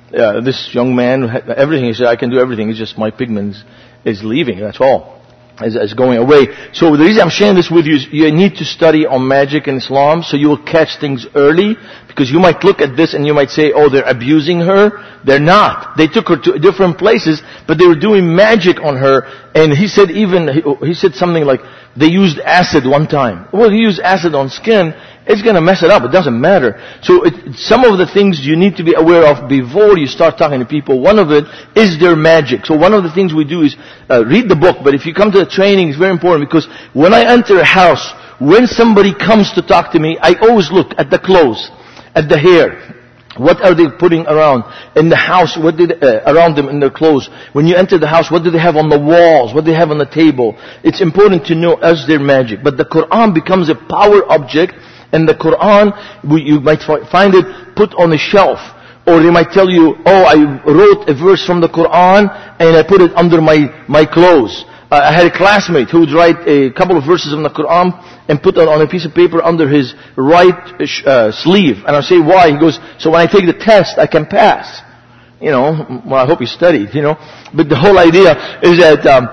Uh, 0.08 0.40
this 0.40 0.70
young 0.72 0.96
man, 0.96 1.28
everything, 1.54 1.84
he 1.84 1.92
said, 1.92 2.06
I 2.06 2.16
can 2.16 2.30
do 2.30 2.38
everything, 2.38 2.70
it's 2.70 2.78
just 2.78 2.96
my 2.96 3.10
pigments 3.10 3.62
is 4.04 4.22
leaving, 4.22 4.60
that's 4.60 4.80
all. 4.80 5.18
Is, 5.60 5.74
is 5.74 5.94
going 5.94 6.18
away. 6.18 6.46
So 6.72 6.96
the 6.96 7.02
reason 7.02 7.20
I'm 7.20 7.30
sharing 7.30 7.56
this 7.56 7.68
with 7.68 7.84
you 7.84 7.96
is 7.96 8.06
you 8.12 8.30
need 8.30 8.58
to 8.58 8.64
study 8.64 9.06
on 9.06 9.26
magic 9.26 9.66
in 9.66 9.74
Islam 9.74 10.22
so 10.22 10.36
you 10.36 10.46
will 10.46 10.62
catch 10.62 11.00
things 11.00 11.26
early 11.34 11.74
because 12.06 12.30
you 12.30 12.38
might 12.38 12.62
look 12.62 12.80
at 12.80 12.96
this 12.96 13.12
and 13.12 13.26
you 13.26 13.34
might 13.34 13.50
say, 13.50 13.72
oh, 13.74 13.88
they're 13.88 14.08
abusing 14.08 14.60
her. 14.60 14.90
They're 15.24 15.40
not. 15.40 15.96
They 15.96 16.06
took 16.06 16.28
her 16.28 16.36
to 16.36 16.60
different 16.60 16.96
places, 16.96 17.42
but 17.66 17.76
they 17.76 17.88
were 17.88 17.98
doing 17.98 18.36
magic 18.36 18.78
on 18.80 18.98
her. 18.98 19.26
And 19.52 19.72
he 19.72 19.88
said 19.88 20.12
even, 20.12 20.46
he, 20.46 20.62
he 20.86 20.94
said 20.94 21.14
something 21.14 21.44
like, 21.44 21.60
they 21.96 22.06
used 22.06 22.38
acid 22.38 22.86
one 22.86 23.08
time. 23.08 23.48
Well, 23.52 23.70
he 23.70 23.78
used 23.78 23.98
acid 23.98 24.36
on 24.36 24.50
skin 24.50 24.94
it's 25.28 25.42
going 25.42 25.54
to 25.54 25.60
mess 25.60 25.82
it 25.82 25.90
up. 25.90 26.02
It 26.02 26.12
doesn't 26.12 26.40
matter. 26.40 26.80
So 27.02 27.24
it, 27.24 27.54
some 27.56 27.84
of 27.84 27.98
the 27.98 28.06
things 28.06 28.40
you 28.40 28.56
need 28.56 28.76
to 28.76 28.84
be 28.84 28.94
aware 28.94 29.28
of 29.28 29.48
before 29.48 29.98
you 29.98 30.06
start 30.06 30.38
talking 30.38 30.58
to 30.60 30.66
people. 30.66 31.00
One 31.00 31.18
of 31.18 31.30
it 31.30 31.44
is 31.76 32.00
their 32.00 32.16
magic. 32.16 32.64
So 32.64 32.74
one 32.74 32.94
of 32.94 33.04
the 33.04 33.12
things 33.12 33.34
we 33.34 33.44
do 33.44 33.62
is 33.62 33.76
uh, 34.08 34.24
read 34.24 34.48
the 34.48 34.56
book. 34.56 34.78
But 34.82 34.94
if 34.94 35.04
you 35.04 35.12
come 35.12 35.30
to 35.32 35.44
the 35.44 35.50
training, 35.50 35.90
it's 35.90 35.98
very 35.98 36.12
important 36.12 36.48
because 36.48 36.66
when 36.94 37.12
I 37.12 37.28
enter 37.28 37.60
a 37.60 37.64
house, 37.64 38.08
when 38.40 38.66
somebody 38.66 39.12
comes 39.12 39.52
to 39.52 39.62
talk 39.62 39.92
to 39.92 40.00
me, 40.00 40.16
I 40.20 40.34
always 40.40 40.72
look 40.72 40.96
at 40.96 41.10
the 41.10 41.18
clothes, 41.18 41.70
at 42.14 42.28
the 42.28 42.38
hair. 42.38 42.96
What 43.36 43.62
are 43.62 43.74
they 43.74 43.86
putting 43.98 44.26
around 44.26 44.64
in 44.96 45.08
the 45.08 45.16
house? 45.16 45.56
What 45.56 45.76
did 45.76 46.02
uh, 46.02 46.22
around 46.26 46.56
them 46.56 46.68
in 46.68 46.80
their 46.80 46.90
clothes? 46.90 47.28
When 47.52 47.66
you 47.66 47.76
enter 47.76 47.98
the 47.98 48.08
house, 48.08 48.30
what 48.30 48.42
do 48.42 48.50
they 48.50 48.58
have 48.58 48.76
on 48.76 48.88
the 48.88 48.98
walls? 48.98 49.54
What 49.54 49.64
do 49.64 49.70
they 49.70 49.78
have 49.78 49.90
on 49.90 49.98
the 49.98 50.10
table? 50.10 50.58
It's 50.82 51.00
important 51.00 51.46
to 51.46 51.54
know 51.54 51.74
as 51.74 52.06
their 52.06 52.18
magic. 52.18 52.64
But 52.64 52.76
the 52.76 52.84
Quran 52.84 53.34
becomes 53.34 53.68
a 53.68 53.76
power 53.76 54.26
object 54.26 54.74
in 55.12 55.26
the 55.26 55.34
Quran, 55.34 55.92
you 56.44 56.60
might 56.60 56.82
find 57.10 57.34
it 57.34 57.76
put 57.76 57.94
on 57.94 58.12
a 58.12 58.18
shelf. 58.18 58.58
Or 59.06 59.22
they 59.22 59.30
might 59.30 59.52
tell 59.52 59.70
you, 59.70 59.96
oh, 60.04 60.24
I 60.28 60.36
wrote 60.68 61.08
a 61.08 61.14
verse 61.14 61.44
from 61.46 61.62
the 61.62 61.68
Quran 61.68 62.28
and 62.60 62.76
I 62.76 62.82
put 62.86 63.00
it 63.00 63.14
under 63.16 63.40
my, 63.40 63.84
my 63.88 64.04
clothes. 64.04 64.66
Uh, 64.90 65.00
I 65.04 65.12
had 65.12 65.26
a 65.26 65.30
classmate 65.30 65.88
who 65.88 66.00
would 66.00 66.12
write 66.12 66.46
a 66.46 66.70
couple 66.72 66.96
of 66.96 67.04
verses 67.04 67.32
from 67.32 67.42
the 67.42 67.48
Quran 67.48 67.92
and 68.28 68.42
put 68.42 68.56
it 68.56 68.68
on 68.68 68.82
a 68.82 68.86
piece 68.86 69.06
of 69.06 69.14
paper 69.14 69.42
under 69.42 69.68
his 69.68 69.94
right 70.16 70.52
uh, 71.06 71.32
sleeve. 71.32 71.84
And 71.86 71.96
I 71.96 72.00
say, 72.02 72.20
why? 72.20 72.52
He 72.52 72.58
goes, 72.58 72.78
so 72.98 73.10
when 73.10 73.20
I 73.20 73.26
take 73.26 73.46
the 73.46 73.56
test, 73.56 73.98
I 73.98 74.06
can 74.06 74.26
pass. 74.26 74.82
You 75.40 75.52
know, 75.52 76.02
well, 76.04 76.24
I 76.24 76.26
hope 76.26 76.40
you 76.40 76.46
studied, 76.46 76.94
you 76.94 77.02
know. 77.02 77.16
But 77.54 77.68
the 77.68 77.76
whole 77.76 77.98
idea 77.98 78.32
is 78.60 78.80
that, 78.80 79.06
um, 79.06 79.24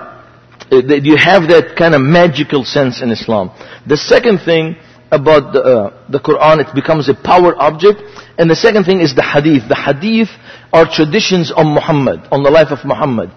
that 0.70 1.04
you 1.04 1.16
have 1.16 1.48
that 1.48 1.76
kind 1.76 1.94
of 1.94 2.00
magical 2.00 2.64
sense 2.64 3.02
in 3.02 3.10
Islam. 3.10 3.50
The 3.86 3.96
second 3.96 4.40
thing 4.40 4.76
about 5.10 5.52
the, 5.52 5.60
uh, 5.62 6.02
the 6.10 6.18
Quran, 6.18 6.66
it 6.66 6.74
becomes 6.74 7.08
a 7.08 7.14
power 7.14 7.54
object. 7.56 8.02
And 8.38 8.50
the 8.50 8.56
second 8.56 8.84
thing 8.84 9.00
is 9.00 9.14
the 9.14 9.22
hadith. 9.22 9.68
The 9.68 9.76
hadith 9.76 10.28
are 10.72 10.86
traditions 10.90 11.52
on 11.52 11.72
Muhammad, 11.74 12.26
on 12.30 12.42
the 12.42 12.50
life 12.50 12.70
of 12.70 12.84
Muhammad. 12.84 13.30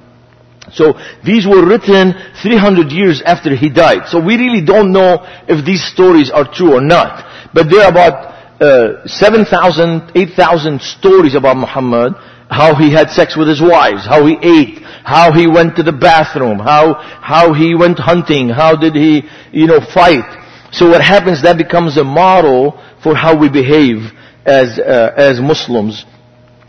So 0.74 0.94
these 1.24 1.48
were 1.48 1.66
written 1.66 2.14
300 2.42 2.92
years 2.92 3.22
after 3.26 3.56
he 3.56 3.70
died. 3.70 4.08
So 4.08 4.24
we 4.24 4.38
really 4.38 4.64
don't 4.64 4.92
know 4.92 5.26
if 5.48 5.66
these 5.66 5.84
stories 5.84 6.30
are 6.30 6.46
true 6.46 6.74
or 6.74 6.82
not. 6.82 7.26
But 7.54 7.70
there 7.70 7.82
are 7.86 7.90
about 7.90 8.62
uh, 8.62 9.08
7,000, 9.08 10.12
8,000 10.16 10.82
stories 10.82 11.36
about 11.36 11.58
Muhammad. 11.58 12.14
How 12.50 12.74
he 12.74 12.92
had 12.92 13.12
sex 13.12 13.38
with 13.38 13.48
his 13.48 13.62
wives, 13.62 14.08
how 14.08 14.26
he 14.26 14.34
ate, 14.42 14.82
how 15.04 15.32
he 15.32 15.46
went 15.46 15.76
to 15.76 15.84
the 15.84 15.92
bathroom, 15.94 16.58
how, 16.58 16.96
how 17.22 17.54
he 17.54 17.76
went 17.76 18.00
hunting, 18.00 18.50
how 18.50 18.76
did 18.76 18.96
he, 18.96 19.22
you 19.52 19.68
know, 19.68 19.80
fight. 19.80 20.26
So 20.72 20.90
what 20.90 21.02
happens, 21.02 21.44
that 21.44 21.58
becomes 21.58 21.98
a 21.98 22.04
model 22.04 22.80
for 23.02 23.16
how 23.16 23.38
we 23.38 23.50
behave 23.50 24.12
as, 24.46 24.80
uh, 24.80 25.14
as 25.16 25.40
Muslims. 25.40 26.06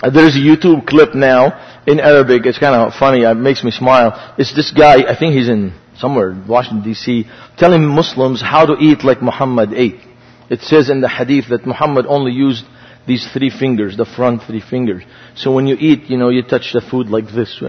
Uh, 0.02 0.10
there's 0.10 0.36
a 0.36 0.38
YouTube 0.38 0.86
clip 0.86 1.14
now 1.14 1.82
in 1.86 2.00
Arabic. 2.00 2.46
It's 2.46 2.58
kind 2.58 2.74
of 2.74 2.94
funny. 2.94 3.22
It 3.22 3.34
makes 3.34 3.62
me 3.62 3.70
smile. 3.70 4.34
It's 4.38 4.54
this 4.54 4.70
guy, 4.70 5.10
I 5.10 5.18
think 5.18 5.34
he's 5.34 5.48
in 5.48 5.74
somewhere, 5.98 6.34
Washington 6.48 6.90
DC, 6.90 7.24
telling 7.58 7.84
Muslims 7.84 8.40
how 8.40 8.66
to 8.66 8.76
eat 8.80 9.04
like 9.04 9.22
Muhammad 9.22 9.72
ate. 9.74 10.00
It 10.48 10.60
says 10.62 10.88
in 10.88 11.00
the 11.00 11.08
hadith 11.08 11.48
that 11.50 11.66
Muhammad 11.66 12.06
only 12.06 12.32
used 12.32 12.64
these 13.06 13.26
three 13.32 13.50
fingers, 13.50 13.96
the 13.96 14.04
front 14.04 14.42
three 14.42 14.60
fingers. 14.60 15.02
So 15.34 15.52
when 15.52 15.66
you 15.66 15.76
eat, 15.78 16.04
you 16.04 16.16
know, 16.16 16.30
you 16.30 16.42
touch 16.42 16.72
the 16.72 16.80
food 16.80 17.08
like 17.08 17.26
this. 17.26 17.62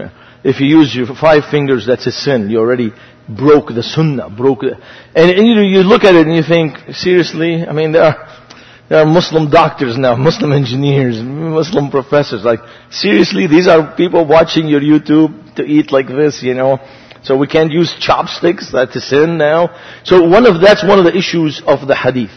If 0.44 0.60
you 0.60 0.66
use 0.66 0.94
your 0.94 1.06
five 1.14 1.44
fingers, 1.50 1.86
that's 1.86 2.06
a 2.06 2.12
sin. 2.12 2.50
You 2.50 2.58
already 2.58 2.92
broke 3.28 3.68
the 3.68 3.82
sunnah, 3.82 4.28
broke 4.28 4.60
the, 4.60 4.74
and, 5.14 5.30
and 5.30 5.46
you, 5.46 5.60
you 5.62 5.82
look 5.82 6.04
at 6.04 6.14
it 6.14 6.26
and 6.26 6.36
you 6.36 6.42
think, 6.42 6.94
seriously? 6.94 7.64
I 7.64 7.72
mean, 7.72 7.92
there 7.92 8.02
are, 8.02 8.44
there 8.88 8.98
are 9.00 9.06
Muslim 9.06 9.50
doctors 9.50 9.96
now, 9.96 10.16
Muslim 10.30 10.52
engineers, 10.52 11.22
Muslim 11.22 11.90
professors. 11.90 12.44
Like, 12.44 12.60
seriously, 12.90 13.46
these 13.46 13.68
are 13.68 13.94
people 13.96 14.26
watching 14.26 14.66
your 14.66 14.80
YouTube 14.80 15.54
to 15.56 15.62
eat 15.62 15.92
like 15.92 16.08
this, 16.08 16.42
you 16.42 16.54
know? 16.54 16.78
So 17.22 17.36
we 17.36 17.46
can't 17.46 17.70
use 17.70 17.94
chopsticks, 18.00 18.72
that's 18.72 18.96
a 18.96 19.00
sin 19.00 19.38
now. 19.38 19.78
So 20.02 20.28
one 20.28 20.44
of, 20.44 20.60
that's 20.60 20.82
one 20.82 20.98
of 20.98 21.04
the 21.04 21.16
issues 21.16 21.62
of 21.64 21.86
the 21.86 21.94
hadith. 21.94 22.32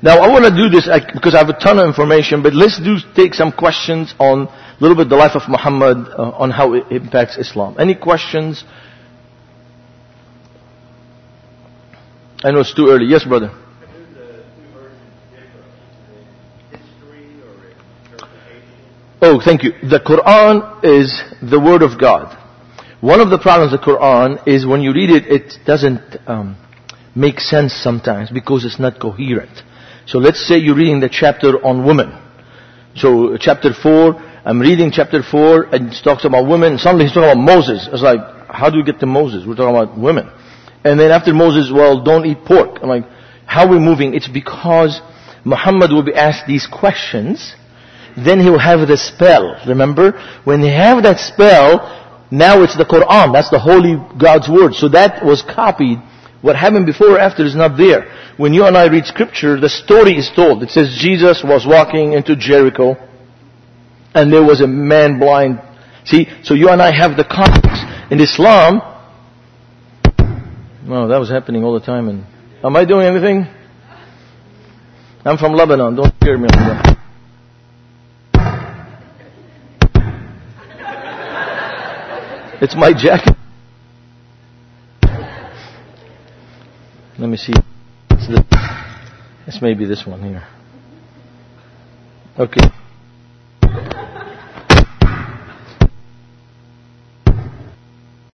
Now 0.00 0.20
I 0.20 0.28
want 0.28 0.44
to 0.44 0.50
do 0.50 0.68
this 0.68 0.88
because 1.12 1.34
I 1.34 1.38
have 1.38 1.48
a 1.48 1.58
ton 1.58 1.78
of 1.78 1.86
information, 1.86 2.42
but 2.42 2.54
let's 2.54 2.78
do 2.80 2.98
take 3.16 3.34
some 3.34 3.50
questions 3.50 4.14
on 4.18 4.46
a 4.46 4.76
little 4.80 4.96
bit 4.96 5.08
the 5.08 5.16
life 5.16 5.34
of 5.34 5.42
Muhammad 5.48 6.06
uh, 6.08 6.30
on 6.38 6.50
how 6.50 6.74
it 6.74 6.84
impacts 6.90 7.36
Islam. 7.36 7.76
Any 7.80 7.96
questions? 7.96 8.62
I 12.44 12.52
know 12.52 12.60
it's 12.60 12.74
too 12.74 12.86
early. 12.88 13.06
Yes, 13.06 13.24
brother. 13.24 13.50
Oh, 19.20 19.40
thank 19.44 19.64
you. 19.64 19.72
The 19.82 19.98
Quran 19.98 20.84
is 20.84 21.20
the 21.42 21.58
Word 21.58 21.82
of 21.82 21.98
God. 21.98 22.36
One 23.00 23.20
of 23.20 23.30
the 23.30 23.38
problems 23.38 23.72
of 23.72 23.80
the 23.80 23.84
Quran 23.84 24.46
is 24.46 24.64
when 24.64 24.80
you 24.80 24.92
read 24.92 25.10
it, 25.10 25.26
it 25.26 25.54
doesn't 25.66 26.18
um, 26.28 26.56
make 27.16 27.40
sense 27.40 27.72
sometimes 27.72 28.30
because 28.30 28.64
it's 28.64 28.78
not 28.78 29.00
coherent. 29.00 29.62
So 30.08 30.16
let's 30.16 30.40
say 30.40 30.56
you're 30.56 30.74
reading 30.74 31.00
the 31.00 31.10
chapter 31.10 31.62
on 31.62 31.84
women. 31.84 32.08
So 32.96 33.34
uh, 33.34 33.38
chapter 33.38 33.74
4, 33.74 34.14
I'm 34.42 34.58
reading 34.58 34.90
chapter 34.90 35.22
4 35.22 35.64
and 35.64 35.92
it 35.92 36.02
talks 36.02 36.24
about 36.24 36.48
women. 36.48 36.78
Suddenly 36.78 37.04
he's 37.04 37.12
talking 37.12 37.28
about 37.28 37.44
Moses. 37.44 37.86
It's 37.92 38.00
like, 38.00 38.20
how 38.48 38.70
do 38.70 38.78
we 38.78 38.84
get 38.84 39.00
to 39.00 39.06
Moses? 39.06 39.44
We're 39.46 39.54
talking 39.54 39.76
about 39.76 39.98
women. 39.98 40.30
And 40.82 40.98
then 40.98 41.10
after 41.10 41.34
Moses, 41.34 41.70
well, 41.70 42.02
don't 42.02 42.24
eat 42.24 42.38
pork. 42.46 42.78
I'm 42.80 42.88
like, 42.88 43.04
how 43.44 43.66
are 43.66 43.70
we 43.70 43.78
moving? 43.78 44.14
It's 44.14 44.28
because 44.28 44.98
Muhammad 45.44 45.92
will 45.92 46.04
be 46.04 46.14
asked 46.14 46.46
these 46.46 46.66
questions. 46.66 47.54
Then 48.16 48.40
he 48.40 48.48
will 48.48 48.58
have 48.58 48.88
the 48.88 48.96
spell. 48.96 49.60
Remember? 49.68 50.12
When 50.44 50.62
they 50.62 50.72
have 50.72 51.02
that 51.02 51.20
spell, 51.20 51.84
now 52.30 52.62
it's 52.62 52.78
the 52.78 52.86
Quran. 52.86 53.34
That's 53.34 53.50
the 53.50 53.58
holy 53.58 53.96
God's 54.16 54.48
word. 54.48 54.72
So 54.72 54.88
that 54.88 55.22
was 55.22 55.42
copied. 55.42 55.98
What 56.40 56.56
happened 56.56 56.86
before 56.86 57.16
or 57.16 57.18
after 57.18 57.44
is 57.44 57.56
not 57.56 57.76
there. 57.76 58.12
When 58.36 58.54
you 58.54 58.64
and 58.64 58.76
I 58.76 58.86
read 58.86 59.06
scripture, 59.06 59.58
the 59.58 59.68
story 59.68 60.12
is 60.16 60.30
told. 60.34 60.62
It 60.62 60.70
says 60.70 60.96
Jesus 61.00 61.42
was 61.44 61.66
walking 61.66 62.12
into 62.12 62.36
Jericho 62.36 62.96
and 64.14 64.32
there 64.32 64.42
was 64.42 64.60
a 64.60 64.66
man 64.66 65.18
blind. 65.18 65.60
See, 66.04 66.28
so 66.44 66.54
you 66.54 66.68
and 66.68 66.80
I 66.80 66.96
have 66.96 67.16
the 67.16 67.24
context. 67.24 67.84
In 68.10 68.20
Islam, 68.20 68.80
no, 70.88 71.08
that 71.08 71.18
was 71.18 71.28
happening 71.28 71.64
all 71.64 71.74
the 71.74 71.84
time. 71.84 72.08
And 72.08 72.24
am 72.64 72.74
I 72.74 72.86
doing 72.86 73.06
anything? 73.06 73.46
I'm 75.24 75.36
from 75.36 75.52
Lebanon. 75.52 75.94
Don't 75.96 76.14
scare 76.16 76.38
me 76.38 76.48
that. 76.48 76.96
It's 82.60 82.74
my 82.74 82.92
jacket. 82.92 83.36
Let 87.18 87.28
me 87.28 87.36
see. 87.36 87.52
It's, 88.10 88.28
the, 88.28 88.44
it's 89.46 89.60
maybe 89.60 89.84
this 89.86 90.06
one 90.06 90.22
here. 90.22 90.46
Okay. 92.38 92.60